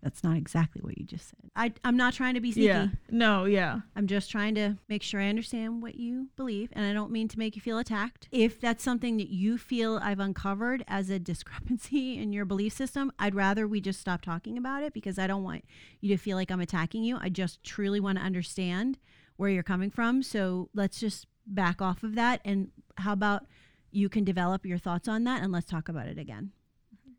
That's 0.02 0.24
not 0.24 0.36
exactly 0.36 0.80
what 0.82 0.98
you 0.98 1.04
just 1.04 1.28
said. 1.30 1.50
I, 1.54 1.72
I'm 1.84 1.96
not 1.96 2.12
trying 2.12 2.34
to 2.34 2.40
be 2.40 2.50
sneaky. 2.50 2.66
yeah 2.66 2.88
no 3.10 3.44
yeah 3.44 3.80
I'm 3.94 4.06
just 4.06 4.30
trying 4.30 4.54
to 4.56 4.76
make 4.88 5.02
sure 5.02 5.20
I 5.20 5.28
understand 5.28 5.80
what 5.80 5.94
you 5.94 6.28
believe, 6.36 6.70
and 6.72 6.84
I 6.84 6.92
don't 6.92 7.12
mean 7.12 7.28
to 7.28 7.38
make 7.38 7.54
you 7.54 7.62
feel 7.62 7.78
attacked. 7.78 8.28
If 8.32 8.60
that's 8.60 8.82
something 8.82 9.16
that 9.18 9.28
you 9.28 9.58
feel 9.58 10.00
I've 10.02 10.18
uncovered 10.18 10.84
as 10.88 11.08
a 11.08 11.18
discrepancy 11.32 12.18
in 12.18 12.32
your 12.32 12.44
belief 12.44 12.72
system, 12.72 13.12
I'd 13.18 13.34
rather 13.34 13.68
we 13.68 13.80
just 13.80 14.00
stop 14.00 14.22
talking 14.22 14.58
about 14.58 14.82
it 14.82 14.92
because 14.92 15.18
I 15.18 15.26
don't 15.26 15.44
want 15.44 15.64
you 16.00 16.08
to 16.08 16.16
feel 16.16 16.36
like 16.36 16.50
I'm 16.50 16.60
attacking 16.60 17.04
you. 17.04 17.18
I 17.20 17.28
just 17.28 17.62
truly 17.62 18.00
want 18.00 18.18
to 18.18 18.24
understand 18.24 18.98
where 19.36 19.50
you're 19.50 19.62
coming 19.62 19.90
from. 19.90 20.22
So 20.22 20.68
let's 20.74 20.98
just 20.98 21.26
back 21.46 21.80
off 21.80 22.02
of 22.02 22.14
that. 22.16 22.40
And 22.44 22.70
how 22.96 23.12
about 23.12 23.46
you 23.90 24.08
can 24.08 24.24
develop 24.24 24.66
your 24.66 24.78
thoughts 24.78 25.06
on 25.06 25.24
that 25.24 25.42
and 25.42 25.52
let's 25.52 25.66
talk 25.66 25.88
about 25.88 26.06
it 26.06 26.18
again 26.18 26.52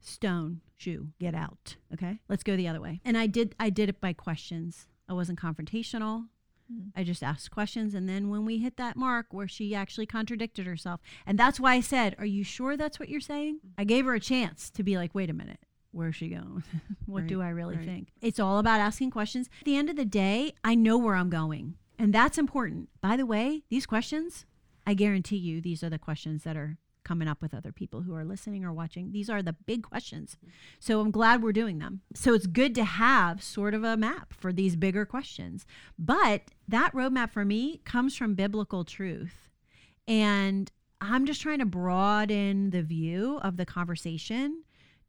stone 0.06 0.62
shoe 0.78 1.08
get 1.20 1.34
out 1.34 1.76
okay? 1.94 2.20
Let's 2.28 2.44
go 2.44 2.56
the 2.56 2.68
other 2.68 2.82
way. 2.82 3.02
And 3.06 3.18
i 3.18 3.28
did 3.28 3.56
i 3.60 3.70
did 3.70 3.90
it 3.90 4.02
by 4.02 4.14
questions. 4.14 4.88
I 5.08 5.14
wasn't 5.14 5.40
confrontational. 5.40 6.28
Mm. 6.72 6.92
I 6.96 7.04
just 7.04 7.24
asked 7.24 7.52
questions 7.52 7.94
and 7.94 8.08
then 8.08 8.30
when 8.30 8.46
we 8.46 8.58
hit 8.60 8.78
that 8.78 8.96
mark 8.96 9.28
where 9.32 9.48
she 9.48 9.76
actually 9.76 10.06
contradicted 10.06 10.66
herself 10.66 11.02
and 11.26 11.38
that's 11.38 11.60
why 11.60 11.74
i 11.74 11.82
said 11.82 12.16
are 12.18 12.26
you 12.26 12.44
sure 12.44 12.78
that's 12.78 13.00
what 13.00 13.10
you're 13.10 13.20
saying? 13.20 13.60
Mm. 13.66 13.72
I 13.78 13.84
gave 13.84 14.06
her 14.06 14.14
a 14.14 14.20
chance 14.20 14.70
to 14.72 14.84
be 14.84 14.98
like 14.98 15.14
wait 15.16 15.30
a 15.30 15.34
minute 15.34 15.60
where's 15.92 16.16
she 16.16 16.30
going? 16.30 16.64
What 17.06 17.28
do 17.28 17.42
i 17.42 17.50
really 17.50 17.78
right. 17.78 17.86
think? 17.86 18.14
It's 18.22 18.40
all 18.40 18.58
about 18.60 18.80
asking 18.80 19.12
questions. 19.12 19.48
At 19.60 19.66
the 19.66 19.78
end 19.78 19.90
of 19.90 19.96
the 19.96 20.06
day 20.06 20.54
i 20.64 20.76
know 20.76 20.98
where 20.98 21.16
i'm 21.16 21.30
going 21.30 21.76
and 22.00 22.12
that's 22.14 22.38
important. 22.38 22.90
By 23.02 23.16
the 23.18 23.26
way 23.26 23.64
these 23.70 23.86
questions 23.86 24.46
i 24.86 24.94
guarantee 24.94 25.38
you 25.38 25.62
these 25.62 25.84
are 25.84 25.90
the 25.90 26.00
questions 26.00 26.44
that 26.44 26.58
are 26.58 26.78
coming 27.04 27.28
up 27.28 27.42
with 27.42 27.54
other 27.54 27.72
people 27.72 28.02
who 28.02 28.16
are 28.16 28.26
listening 28.26 28.64
or 28.64 28.74
watching. 28.74 29.12
These 29.12 29.30
are 29.30 29.42
the 29.42 29.56
big 29.66 29.84
questions. 29.84 30.38
So 30.80 31.00
I'm 31.00 31.12
glad 31.12 31.42
we're 31.44 31.52
doing 31.52 31.80
them. 31.80 32.02
So 32.14 32.34
it's 32.34 32.48
good 32.48 32.76
to 32.76 32.84
have 32.84 33.44
sort 33.44 33.74
of 33.74 33.84
a 33.84 33.98
map 33.98 34.34
for 34.34 34.54
these 34.54 34.76
bigger 34.76 35.06
questions. 35.06 35.66
But 35.98 36.44
that 36.68 36.94
roadmap 36.94 37.32
for 37.32 37.46
me 37.46 37.82
comes 37.86 38.16
from 38.16 38.36
biblical 38.36 38.84
truth. 38.84 39.50
And 40.08 40.72
I'm 41.02 41.26
just 41.26 41.42
trying 41.42 41.60
to 41.60 41.66
broaden 41.66 42.70
the 42.70 42.82
view 42.82 43.40
of 43.42 43.58
the 43.58 43.66
conversation 43.66 44.64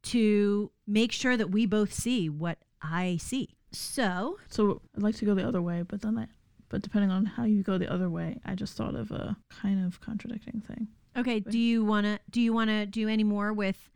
to 0.05 0.71
make 0.87 1.13
sure 1.13 1.37
that 1.37 1.51
we 1.51 1.67
both 1.67 1.93
see 1.93 2.29
what 2.29 2.59
I 2.83 3.17
see. 3.17 3.57
So, 3.75 4.39
so 4.49 4.83
i'd 4.97 5.03
like 5.03 5.17
to 5.17 5.25
go 5.25 5.35
the 5.35 5.47
other 5.47 5.61
way 5.61 5.83
but 5.83 6.01
then 6.01 6.17
i 6.17 6.27
but 6.69 6.81
depending 6.83 7.11
on 7.11 7.25
how 7.25 7.43
you 7.45 7.63
go 7.63 7.77
the 7.77 7.93
other 7.93 8.09
way 8.09 8.41
i 8.45 8.55
just 8.55 8.77
thought 8.77 8.95
of 8.95 9.11
a 9.11 9.37
kind 9.51 9.85
of 9.85 10.01
contradicting 10.01 10.61
thing 10.61 10.87
okay, 11.17 11.41
do 11.41 11.59
you 11.59 11.85
want 11.85 12.07
to 12.07 12.19
do 12.31 12.41
you 12.41 12.53
want 12.53 12.71
to 12.71 12.87
do 12.87 13.09
any 13.09 13.25
more 13.25 13.53
with 13.53 13.91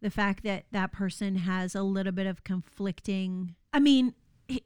the 0.00 0.10
fact 0.10 0.44
that 0.44 0.64
that 0.72 0.92
person 0.92 1.36
has 1.36 1.74
a 1.74 1.82
little 1.82 2.12
bit 2.12 2.26
of 2.26 2.42
conflicting 2.44 3.54
I 3.72 3.80
mean, 3.80 4.14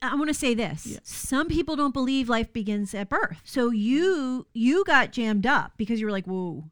I 0.00 0.14
want 0.14 0.28
to 0.28 0.34
say 0.34 0.54
this. 0.54 0.86
Yeah. 0.86 0.98
Some 1.02 1.48
people 1.48 1.76
don't 1.76 1.92
believe 1.92 2.28
life 2.28 2.52
begins 2.52 2.94
at 2.94 3.08
birth. 3.08 3.40
So 3.44 3.70
you 3.70 4.46
you 4.54 4.84
got 4.84 5.12
jammed 5.12 5.46
up 5.46 5.72
because 5.76 6.00
you 6.00 6.06
were 6.06 6.12
like, 6.12 6.26
"Whoa." 6.26 6.70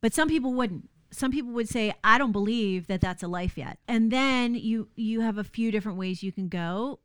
But 0.00 0.14
some 0.14 0.28
people 0.28 0.54
wouldn't. 0.54 0.88
Some 1.10 1.30
people 1.30 1.52
would 1.52 1.68
say, 1.68 1.92
"I 2.04 2.18
don't 2.18 2.32
believe 2.32 2.86
that 2.86 3.00
that's 3.00 3.22
a 3.22 3.28
life 3.28 3.58
yet." 3.58 3.78
And 3.88 4.10
then 4.10 4.54
you 4.54 4.88
you 4.94 5.20
have 5.22 5.38
a 5.38 5.44
few 5.44 5.70
different 5.70 5.98
ways 5.98 6.22
you 6.22 6.32
can 6.32 6.48
go. 6.48 7.00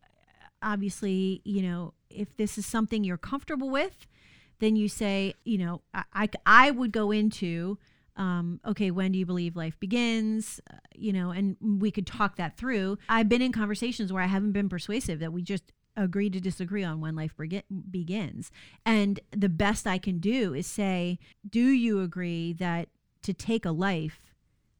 Obviously, 0.61 1.41
you 1.43 1.61
know, 1.61 1.93
if 2.09 2.35
this 2.37 2.57
is 2.57 2.65
something 2.65 3.03
you're 3.03 3.17
comfortable 3.17 3.69
with, 3.69 4.07
then 4.59 4.75
you 4.75 4.87
say, 4.87 5.33
you 5.43 5.57
know, 5.57 5.81
I, 5.93 6.03
I, 6.13 6.29
I 6.45 6.71
would 6.71 6.91
go 6.91 7.11
into, 7.11 7.77
um, 8.15 8.59
okay, 8.65 8.91
when 8.91 9.11
do 9.11 9.19
you 9.19 9.25
believe 9.25 9.55
life 9.55 9.79
begins? 9.79 10.59
Uh, 10.71 10.77
you 10.95 11.13
know, 11.13 11.31
and 11.31 11.57
we 11.61 11.91
could 11.91 12.07
talk 12.07 12.35
that 12.37 12.57
through. 12.57 12.97
I've 13.09 13.29
been 13.29 13.41
in 13.41 13.51
conversations 13.51 14.11
where 14.11 14.23
I 14.23 14.27
haven't 14.27 14.53
been 14.53 14.69
persuasive 14.69 15.19
that 15.19 15.33
we 15.33 15.41
just 15.41 15.71
agree 15.95 16.29
to 16.29 16.39
disagree 16.39 16.83
on 16.83 17.01
when 17.01 17.15
life 17.15 17.35
begi- 17.37 17.63
begins. 17.89 18.51
And 18.85 19.19
the 19.31 19.49
best 19.49 19.87
I 19.87 19.97
can 19.97 20.19
do 20.19 20.53
is 20.53 20.67
say, 20.67 21.19
do 21.47 21.61
you 21.61 22.01
agree 22.01 22.53
that 22.53 22.89
to 23.23 23.33
take 23.33 23.65
a 23.65 23.71
life 23.71 24.21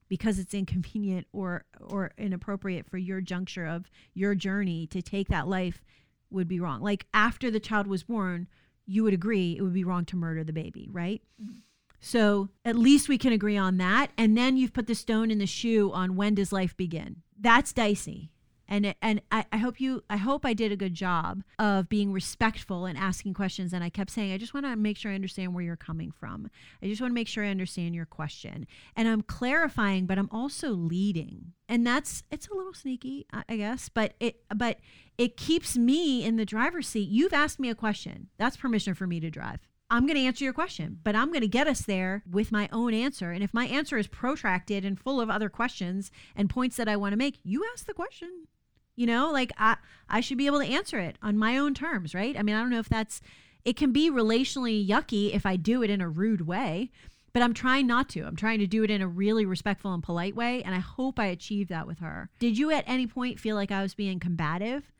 because 0.09 0.39
it's 0.39 0.53
inconvenient 0.53 1.27
or 1.33 1.65
or 1.81 2.11
inappropriate 2.17 2.89
for 2.89 2.97
your 2.97 3.21
juncture 3.21 3.65
of 3.65 3.89
your 4.13 4.35
journey 4.35 4.87
to 4.87 5.01
take 5.01 5.27
that 5.27 5.47
life 5.47 5.83
would 6.29 6.47
be 6.47 6.59
wrong. 6.59 6.81
Like 6.81 7.05
after 7.13 7.49
the 7.49 7.59
child 7.59 7.87
was 7.87 8.03
born, 8.03 8.47
you 8.88 9.04
would 9.04 9.13
agree 9.13 9.56
it 9.58 9.62
would 9.62 9.73
be 9.73 9.84
wrong 9.84 10.06
to 10.06 10.15
murder 10.15 10.43
the 10.43 10.54
baby, 10.54 10.89
right? 10.91 11.21
Mm-hmm. 11.41 11.58
So 12.00 12.50
at 12.63 12.76
least 12.76 13.10
we 13.10 13.17
can 13.17 13.34
agree 13.34 13.58
on 13.58 13.78
that. 13.78 14.12
And 14.17 14.38
then 14.38 14.58
you've 14.58 14.73
put 14.73 14.88
the 14.88 14.95
stone 14.95 15.30
in 15.30 15.39
the 15.39 15.45
shoe 15.45 15.91
on 15.91 16.15
when 16.15 16.36
does 16.36 16.52
life 16.52 16.76
begin. 16.78 17.17
That's 17.39 17.73
dicey. 17.73 18.32
And 18.67 18.95
and 19.01 19.21
I, 19.32 19.45
I 19.51 19.58
hope 19.58 19.80
you 19.80 20.03
I 20.10 20.17
hope 20.17 20.45
I 20.45 20.53
did 20.53 20.71
a 20.71 20.75
good 20.75 20.93
job 20.93 21.43
of 21.60 21.89
being 21.89 22.12
respectful 22.12 22.86
and 22.86 22.97
asking 22.97 23.34
questions. 23.34 23.73
And 23.73 23.84
I 23.84 23.89
kept 23.89 24.12
saying, 24.12 24.32
I 24.32 24.38
just 24.38 24.53
want 24.53 24.65
to 24.65 24.75
make 24.75 24.97
sure 24.97 25.12
I 25.12 25.15
understand 25.15 25.53
where 25.53 25.63
you're 25.63 25.75
coming 25.75 26.12
from. 26.12 26.49
I 26.82 26.88
just 26.88 27.01
want 27.01 27.12
to 27.12 27.15
make 27.15 27.27
sure 27.27 27.43
I 27.43 27.49
understand 27.49 27.95
your 27.95 28.06
question. 28.06 28.67
And 28.95 29.08
I'm 29.08 29.21
clarifying, 29.21 30.06
but 30.06 30.17
I'm 30.17 30.30
also 30.32 30.69
leading. 30.71 31.53
And 31.69 31.86
that's 31.86 32.23
it's 32.32 32.47
a 32.47 32.56
little 32.56 32.73
sneaky, 32.73 33.25
I, 33.32 33.58
guess, 33.58 33.89
but 33.89 34.13
it 34.19 34.41
but 34.56 34.80
it 35.17 35.38
keeps 35.38 35.77
me 35.77 36.23
in 36.23 36.36
the 36.38 36.45
driver's 36.45 36.88
seat. 36.88 37.10
You've 37.10 37.34
asked 37.34 37.60
me 37.60 37.69
a 37.69 37.75
question. 37.75 38.27
That's 38.38 38.58
permission 38.58 38.93
for 38.93 39.08
me 39.08 39.19
to 39.19 39.30
drive. 39.30 39.60
I'm 39.89 40.06
going 40.06 40.17
to 40.17 40.25
answer 40.25 40.43
your 40.43 40.53
question, 40.53 40.99
but 41.01 41.15
I'm 41.15 41.30
going 41.30 41.41
to 41.41 41.47
get 41.47 41.67
us 41.67 41.82
there 41.82 42.23
with 42.30 42.51
my 42.51 42.67
own 42.73 42.93
answer. 42.93 43.32
And 43.32 43.41
if 43.41 43.53
my 43.53 43.65
answer 43.67 43.97
is 43.97 44.08
protracted 44.08 44.84
and 44.84 44.99
full 44.99 45.21
of 45.21 45.30
other 45.30 45.49
questions 45.49 46.12
and 46.36 46.49
points 46.49 46.75
that 46.75 46.89
I 46.89 46.97
want 46.97 47.13
to 47.13 47.17
make, 47.17 47.39
you 47.43 47.65
ask 47.73 47.86
the 47.86 47.93
question. 47.93 48.47
You 48.97 49.05
know, 49.05 49.31
like 49.31 49.53
I 49.57 49.77
I 50.10 50.19
should 50.19 50.38
be 50.38 50.47
able 50.47 50.60
to 50.60 50.65
answer 50.65 50.99
it 50.99 51.17
on 51.21 51.38
my 51.38 51.57
own 51.57 51.73
terms, 51.73 52.13
right? 52.13 52.36
I 52.38 52.41
mean, 52.41 52.55
I 52.55 52.60
don't 52.60 52.69
know 52.71 52.79
if 52.79 52.89
that's 52.89 53.21
it 53.63 53.77
can 53.77 53.91
be 53.93 54.10
relationally 54.12 54.86
yucky 54.86 55.33
if 55.33 55.45
I 55.45 55.55
do 55.55 55.83
it 55.83 55.89
in 55.89 56.01
a 56.01 56.10
rude 56.10 56.47
way, 56.47 56.89
but 57.31 57.43
I'm 57.43 57.53
trying 57.53 57.86
not 57.86 58.10
to. 58.10 58.23
I'm 58.23 58.36
trying 58.36 58.60
to 58.60 58.67
do 58.67 58.83
it 58.83 58.89
in 58.89 59.01
a 59.01 59.07
really 59.07 59.45
respectful 59.45 59.93
and 59.93 60.01
polite 60.01 60.36
way, 60.36 60.63
and 60.63 60.73
I 60.73 60.79
hope 60.79 61.19
I 61.19 61.27
achieved 61.27 61.69
that 61.69 61.86
with 61.86 61.99
her. 61.99 62.29
Did 62.39 62.57
you 62.57 62.71
at 62.71 62.83
any 62.88 63.05
point 63.07 63.39
feel 63.39 63.55
like 63.55 63.71
I 63.71 63.81
was 63.83 63.93
being 63.93 64.19
combative? 64.19 64.91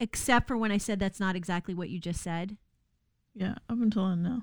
Except 0.00 0.46
for 0.46 0.56
when 0.56 0.70
I 0.70 0.78
said 0.78 1.00
that's 1.00 1.18
not 1.18 1.34
exactly 1.34 1.74
what 1.74 1.88
you 1.88 1.98
just 1.98 2.20
said. 2.22 2.56
Yeah, 3.34 3.52
up 3.70 3.80
until 3.80 4.14
now. 4.14 4.42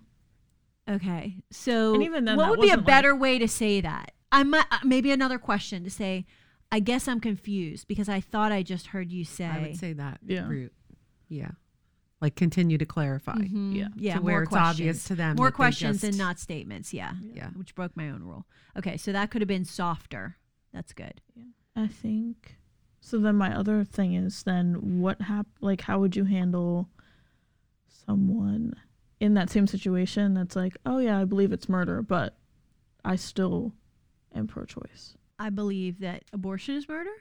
Okay. 0.89 1.37
So 1.51 1.93
And 1.93 2.03
even 2.03 2.25
then, 2.25 2.37
what 2.37 2.49
would 2.49 2.59
be 2.61 2.67
a 2.67 2.71
wasn't, 2.71 2.79
like- 2.81 2.85
better 2.87 3.15
way 3.15 3.37
to 3.39 3.47
say 3.47 3.81
that? 3.81 4.11
I 4.31 4.43
might 4.43 4.65
uh, 4.71 4.79
maybe 4.83 5.11
another 5.11 5.37
question 5.39 5.83
to 5.83 5.89
say, 5.89 6.25
I 6.71 6.79
guess 6.79 7.07
I'm 7.07 7.19
confused 7.19 7.87
because 7.87 8.09
I 8.09 8.19
thought 8.19 8.51
I 8.51 8.63
just 8.63 8.87
heard 8.87 9.11
you 9.11 9.23
say. 9.23 9.45
I 9.45 9.59
would 9.61 9.77
say 9.77 9.93
that 9.93 10.19
Yeah. 10.25 10.47
route. 10.47 10.73
Yeah. 11.29 11.51
Like 12.21 12.35
continue 12.35 12.77
to 12.77 12.85
clarify. 12.85 13.35
Mhm. 13.35 13.75
Yeah. 13.75 13.87
Yeah. 13.95 14.15
to 14.15 14.21
where 14.21 14.35
more 14.35 14.43
it's 14.43 14.49
questions. 14.49 14.69
obvious 14.79 15.03
to 15.05 15.15
them. 15.15 15.35
More 15.35 15.47
that 15.47 15.51
they 15.51 15.55
questions 15.55 16.03
and 16.03 16.17
not 16.17 16.39
statements. 16.39 16.93
Yeah. 16.93 17.13
Yeah. 17.21 17.49
Which 17.51 17.75
broke 17.75 17.95
my 17.95 18.09
own 18.09 18.23
rule. 18.23 18.45
Okay. 18.77 18.97
So 18.97 19.11
that 19.11 19.31
could 19.31 19.41
have 19.41 19.47
been 19.47 19.65
softer. 19.65 20.37
That's 20.73 20.91
good. 20.93 21.21
Yeah. 21.35 21.43
I 21.75 21.87
think. 21.87 22.57
So 22.99 23.19
then 23.19 23.35
my 23.35 23.55
other 23.55 23.83
thing 23.83 24.13
is 24.13 24.43
then 24.43 24.99
what 25.01 25.21
hap- 25.21 25.47
like 25.61 25.81
how 25.81 25.99
would 25.99 26.15
you 26.15 26.23
handle 26.25 26.89
someone 27.87 28.73
in 29.19 29.33
that 29.35 29.49
same 29.49 29.67
situation 29.67 30.33
that's 30.33 30.55
like, 30.55 30.77
"Oh 30.85 30.97
yeah, 30.97 31.19
I 31.19 31.25
believe 31.25 31.51
it's 31.53 31.69
murder, 31.69 32.01
but 32.01 32.37
I 33.03 33.15
still 33.15 33.73
am 34.33 34.47
pro-choice." 34.47 35.15
I 35.39 35.49
believe 35.49 35.99
that 35.99 36.23
abortion 36.33 36.75
is 36.75 36.87
murder, 36.87 37.11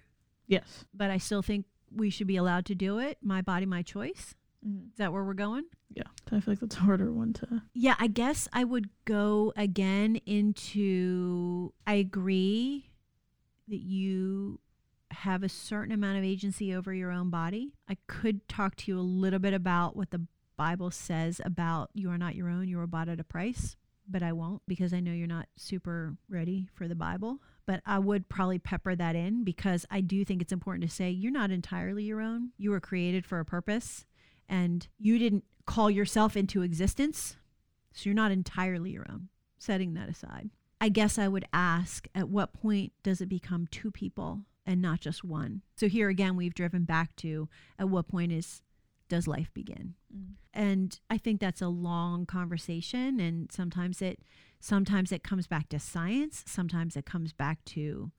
Yes. 0.46 0.85
but 0.94 1.11
I 1.11 1.18
still 1.18 1.42
think 1.42 1.66
we 1.94 2.11
should 2.11 2.27
be 2.27 2.37
allowed 2.37 2.64
to 2.66 2.74
do 2.74 2.98
it. 2.98 3.18
My 3.22 3.42
body, 3.42 3.66
my 3.66 3.83
choice. 3.83 4.35
Mm-hmm. 4.66 4.87
Is 4.92 4.98
that 4.98 5.12
where 5.12 5.24
we're 5.24 5.35
going? 5.35 5.64
Yeah. 5.92 6.05
I 6.33 6.40
feel 6.40 6.53
like 6.53 6.61
that's 6.61 6.77
a 6.77 6.81
harder 6.81 7.12
one 7.12 7.33
to 7.35 7.62
Yeah, 7.74 7.94
I 7.98 8.07
guess 8.09 8.48
I 8.53 8.64
would 8.64 8.88
go 9.05 9.53
again 9.57 10.16
into 10.27 11.72
I 11.87 11.94
agree 11.94 12.90
that 13.68 13.81
you 13.81 14.61
have 15.11 15.42
a 15.42 15.48
certain 15.48 15.92
amount 15.92 16.18
of 16.18 16.24
agency 16.24 16.74
over 16.74 16.92
your 16.92 17.11
own 17.12 17.31
body. 17.31 17.72
I 17.88 17.96
could 18.07 18.48
talk 18.48 18.74
to 18.77 18.90
you 18.90 18.98
a 18.98 19.03
little 19.03 19.38
bit 19.38 19.55
about 19.55 19.96
what 19.96 20.11
the 20.11 20.27
Bible 20.57 20.90
says 20.90 21.40
about 21.44 21.90
you 21.94 22.11
are 22.11 22.18
not 22.18 22.35
your 22.35 22.48
own, 22.48 22.68
you 22.68 22.79
are 22.81 22.87
bought 22.87 23.09
at 23.09 23.20
a 23.20 23.24
price, 23.24 23.77
but 24.09 24.22
I 24.22 24.33
won't 24.33 24.62
because 24.66 24.92
I 24.92 25.00
know 25.00 25.12
you're 25.12 25.27
not 25.27 25.46
super 25.57 26.16
ready 26.29 26.68
for 26.74 26.88
the 26.88 26.94
Bible. 26.94 27.40
But 27.66 27.81
I 27.87 27.98
would 27.98 28.29
probably 28.29 28.59
pepper 28.59 28.94
that 28.94 29.16
in 29.16 29.42
because 29.42 29.87
I 29.90 30.00
do 30.00 30.24
think 30.24 30.42
it's 30.42 30.53
important 30.53 30.88
to 30.88 30.94
say 30.94 31.11
you're 31.11 31.33
not 31.33 31.50
entirely 31.50 32.05
your 32.05 32.20
own. 32.20 32.50
You 32.59 32.70
were 32.70 32.81
created 32.81 33.24
for 33.24 33.40
a 33.40 33.44
purpose 33.44 34.05
and 34.48 34.87
you 34.98 35.18
didn't 35.18 35.44
call 35.66 35.90
yourself 35.90 36.37
into 36.37 36.62
existence. 36.62 37.37
So 37.92 38.03
you're 38.05 38.14
not 38.14 38.33
entirely 38.33 38.90
your 38.90 39.07
own. 39.09 39.29
Setting 39.57 39.94
that 39.94 40.11
aside, 40.11 40.50
I 40.81 40.90
guess 40.90 41.18
I 41.18 41.29
would 41.29 41.46
ask 41.53 42.07
at 42.14 42.29
what 42.29 42.53
point 42.53 42.92
does 43.03 43.22
it 43.22 43.29
become 43.31 43.66
two 43.70 43.90
people 43.90 44.42
and 44.66 44.83
not 44.83 45.00
just 45.00 45.24
one? 45.24 45.62
So 45.77 45.88
here 45.88 46.11
again, 46.11 46.37
we've 46.37 46.53
driven 46.53 46.85
back 46.85 47.16
to 47.16 47.48
at 47.79 47.88
what 47.88 48.09
point 48.09 48.33
is 48.33 48.61
does 49.09 49.27
life 49.27 49.50
begin? 49.55 49.94
Mm. 50.14 50.35
And 50.53 51.00
I 51.09 51.16
think 51.16 51.40
that's 51.40 51.62
a 51.62 51.68
long 51.68 52.27
conversation 52.27 53.20
and 53.20 53.50
sometimes 53.50 54.03
it 54.03 54.20
sometimes 54.64 55.12
it 55.12 55.22
comes 55.22 55.46
back 55.46 55.68
to 55.68 55.79
science, 55.79 56.42
sometimes 56.46 56.96
it 56.96 57.05
comes 57.05 57.33
back 57.33 57.62
to 57.66 58.11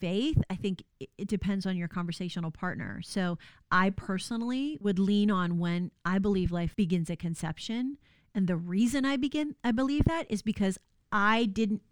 faith. 0.00 0.42
I 0.50 0.56
think 0.56 0.82
it, 0.98 1.10
it 1.16 1.28
depends 1.28 1.64
on 1.64 1.76
your 1.76 1.88
conversational 1.88 2.50
partner. 2.50 3.00
So 3.04 3.38
I 3.70 3.90
personally 3.90 4.78
would 4.80 4.98
lean 4.98 5.30
on 5.30 5.58
when 5.58 5.92
I 6.04 6.18
believe 6.18 6.50
life 6.50 6.74
begins 6.74 7.08
at 7.08 7.20
conception. 7.20 7.98
And 8.34 8.48
the 8.48 8.56
reason 8.56 9.04
I 9.04 9.16
begin 9.16 9.54
I 9.62 9.70
believe 9.70 10.04
that 10.04 10.26
is 10.28 10.42
because 10.42 10.76
I 11.12 11.44
didn't 11.44 11.82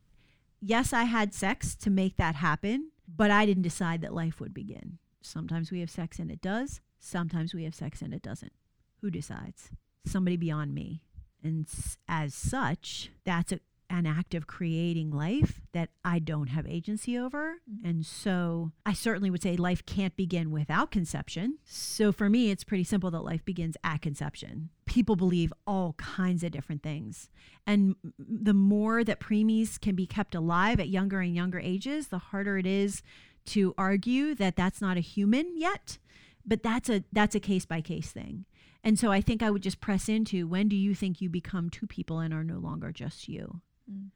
yes, 0.60 0.92
I 0.92 1.04
had 1.04 1.32
sex 1.32 1.76
to 1.76 1.90
make 1.90 2.16
that 2.16 2.34
happen, 2.34 2.90
but 3.06 3.30
I 3.30 3.46
didn't 3.46 3.62
decide 3.62 4.00
that 4.02 4.12
life 4.12 4.40
would 4.40 4.52
begin. 4.52 4.98
Sometimes 5.22 5.70
we 5.70 5.80
have 5.80 5.90
sex 5.90 6.18
and 6.18 6.30
it 6.30 6.42
does. 6.42 6.80
Sometimes 6.98 7.54
we 7.54 7.64
have 7.64 7.74
sex 7.74 8.02
and 8.02 8.12
it 8.12 8.22
doesn't. 8.22 8.52
Who 9.00 9.10
decides? 9.10 9.70
Somebody 10.04 10.36
beyond 10.36 10.74
me. 10.74 11.02
And 11.42 11.68
as 12.08 12.34
such, 12.34 13.10
that's 13.24 13.52
a, 13.52 13.60
an 13.90 14.06
act 14.06 14.34
of 14.34 14.46
creating 14.46 15.10
life 15.10 15.60
that 15.72 15.90
I 16.04 16.18
don't 16.18 16.48
have 16.48 16.66
agency 16.66 17.18
over. 17.18 17.56
Mm-hmm. 17.70 17.86
And 17.86 18.06
so 18.06 18.72
I 18.84 18.92
certainly 18.92 19.30
would 19.30 19.42
say 19.42 19.56
life 19.56 19.84
can't 19.86 20.16
begin 20.16 20.50
without 20.50 20.90
conception. 20.90 21.58
So 21.64 22.12
for 22.12 22.28
me, 22.28 22.50
it's 22.50 22.64
pretty 22.64 22.84
simple 22.84 23.10
that 23.10 23.20
life 23.20 23.44
begins 23.44 23.76
at 23.84 24.02
conception. 24.02 24.70
People 24.86 25.16
believe 25.16 25.52
all 25.66 25.94
kinds 25.94 26.42
of 26.42 26.52
different 26.52 26.82
things. 26.82 27.28
And 27.66 27.96
the 28.18 28.54
more 28.54 29.04
that 29.04 29.20
preemies 29.20 29.80
can 29.80 29.94
be 29.94 30.06
kept 30.06 30.34
alive 30.34 30.80
at 30.80 30.88
younger 30.88 31.20
and 31.20 31.34
younger 31.34 31.60
ages, 31.60 32.08
the 32.08 32.18
harder 32.18 32.58
it 32.58 32.66
is 32.66 33.02
to 33.46 33.74
argue 33.76 34.34
that 34.34 34.56
that's 34.56 34.80
not 34.80 34.96
a 34.96 35.00
human 35.00 35.56
yet. 35.56 35.98
But 36.46 36.62
that's 36.62 36.90
a 36.90 37.04
that's 37.10 37.34
a 37.34 37.40
case 37.40 37.64
by 37.64 37.80
case 37.80 38.12
thing. 38.12 38.44
And 38.82 38.98
so 38.98 39.10
I 39.10 39.22
think 39.22 39.42
I 39.42 39.50
would 39.50 39.62
just 39.62 39.80
press 39.80 40.10
into 40.10 40.46
when 40.46 40.68
do 40.68 40.76
you 40.76 40.94
think 40.94 41.22
you 41.22 41.30
become 41.30 41.70
two 41.70 41.86
people 41.86 42.18
and 42.18 42.34
are 42.34 42.44
no 42.44 42.58
longer 42.58 42.92
just 42.92 43.28
you? 43.28 43.62
Mm. 43.90 44.10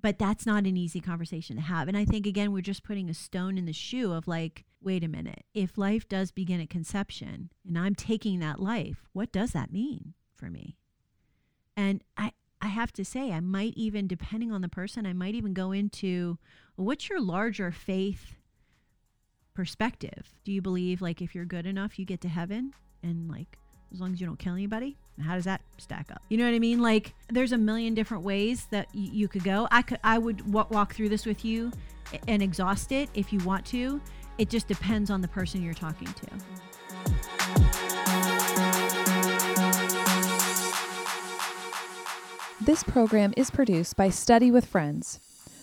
But 0.00 0.18
that's 0.18 0.46
not 0.46 0.64
an 0.66 0.76
easy 0.76 1.00
conversation 1.00 1.56
to 1.56 1.62
have. 1.62 1.86
And 1.86 1.96
I 1.96 2.04
think, 2.04 2.26
again, 2.26 2.52
we're 2.52 2.62
just 2.62 2.84
putting 2.84 3.10
a 3.10 3.14
stone 3.14 3.58
in 3.58 3.66
the 3.66 3.72
shoe 3.72 4.12
of 4.12 4.26
like, 4.26 4.64
wait 4.82 5.04
a 5.04 5.08
minute, 5.08 5.44
if 5.52 5.76
life 5.76 6.08
does 6.08 6.30
begin 6.30 6.60
at 6.60 6.70
conception 6.70 7.50
and 7.66 7.78
I'm 7.78 7.94
taking 7.94 8.40
that 8.40 8.60
life, 8.60 9.08
what 9.12 9.30
does 9.30 9.52
that 9.52 9.72
mean 9.72 10.14
for 10.34 10.48
me? 10.48 10.76
And 11.76 12.02
I, 12.16 12.32
I 12.62 12.68
have 12.68 12.92
to 12.94 13.04
say, 13.04 13.32
I 13.32 13.40
might 13.40 13.74
even, 13.76 14.06
depending 14.06 14.52
on 14.52 14.62
the 14.62 14.68
person, 14.68 15.06
I 15.06 15.12
might 15.12 15.34
even 15.34 15.52
go 15.52 15.72
into 15.72 16.38
well, 16.76 16.86
what's 16.86 17.10
your 17.10 17.20
larger 17.20 17.70
faith 17.70 18.36
perspective? 19.52 20.34
Do 20.44 20.52
you 20.52 20.62
believe 20.62 21.02
like 21.02 21.20
if 21.20 21.34
you're 21.34 21.44
good 21.44 21.66
enough, 21.66 21.98
you 21.98 22.06
get 22.06 22.22
to 22.22 22.28
heaven 22.28 22.72
and 23.02 23.28
like 23.30 23.58
as 23.92 24.00
long 24.00 24.12
as 24.12 24.20
you 24.20 24.26
don't 24.26 24.38
kill 24.38 24.54
anybody? 24.54 24.96
How 25.22 25.34
does 25.34 25.44
that 25.44 25.60
stack 25.78 26.10
up? 26.10 26.22
You 26.28 26.38
know 26.38 26.44
what 26.46 26.54
I 26.54 26.58
mean? 26.58 26.80
Like 26.80 27.14
there's 27.28 27.52
a 27.52 27.58
million 27.58 27.94
different 27.94 28.22
ways 28.24 28.66
that 28.70 28.86
y- 28.94 29.10
you 29.12 29.28
could 29.28 29.44
go. 29.44 29.68
I 29.70 29.82
could 29.82 29.98
I 30.02 30.18
would 30.18 30.50
wa- 30.52 30.66
walk 30.70 30.94
through 30.94 31.10
this 31.10 31.26
with 31.26 31.44
you 31.44 31.72
and 32.26 32.42
exhaust 32.42 32.90
it 32.92 33.08
if 33.14 33.32
you 33.32 33.38
want 33.40 33.66
to. 33.66 34.00
It 34.38 34.48
just 34.48 34.66
depends 34.68 35.10
on 35.10 35.20
the 35.20 35.28
person 35.28 35.62
you're 35.62 35.74
talking 35.74 36.08
to. 36.08 37.40
This 42.60 42.82
program 42.82 43.32
is 43.36 43.50
produced 43.50 43.96
by 43.96 44.10
Study 44.10 44.50
with 44.50 44.66
Friends. 44.66 45.18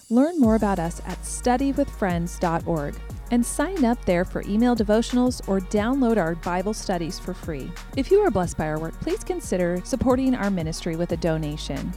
Learn 0.10 0.40
more 0.40 0.56
about 0.56 0.80
us 0.80 1.00
at 1.06 1.22
studywithfriends.org 1.22 2.96
and 3.32 3.46
sign 3.46 3.86
up 3.86 4.04
there 4.06 4.26
for 4.26 4.42
email 4.44 4.76
devotionals 4.76 5.48
or 5.48 5.60
download 5.60 6.18
our 6.18 6.36
Bible 6.36 6.74
studies 6.74 7.20
for 7.20 7.34
free. 7.34 7.72
If 7.96 8.12
you 8.12 8.20
are 8.22 8.32
blessed 8.32 8.58
by 8.58 8.68
our 8.68 8.80
work, 8.80 9.00
please 9.00 9.24
consider 9.24 9.82
supporting 9.84 10.36
our 10.36 10.50
ministry 10.50 10.96
with 10.96 11.12
a 11.12 11.18
donation. 11.18 11.94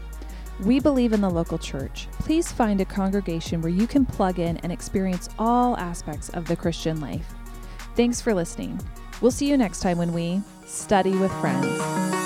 We 0.62 0.78
believe 0.78 1.12
in 1.12 1.20
the 1.20 1.30
local 1.30 1.58
church. 1.58 2.08
Please 2.18 2.52
find 2.52 2.80
a 2.80 2.84
congregation 2.84 3.62
where 3.62 3.72
you 3.72 3.86
can 3.86 4.04
plug 4.04 4.38
in 4.38 4.58
and 4.58 4.70
experience 4.70 5.28
all 5.38 5.76
aspects 5.78 6.28
of 6.30 6.46
the 6.46 6.56
Christian 6.56 7.00
life. 7.00 7.32
Thanks 7.96 8.20
for 8.20 8.34
listening. 8.34 8.80
We'll 9.20 9.30
see 9.30 9.48
you 9.48 9.56
next 9.56 9.80
time 9.80 9.98
when 9.98 10.12
we 10.12 10.42
study 10.66 11.16
with 11.16 11.32
friends. 11.40 12.19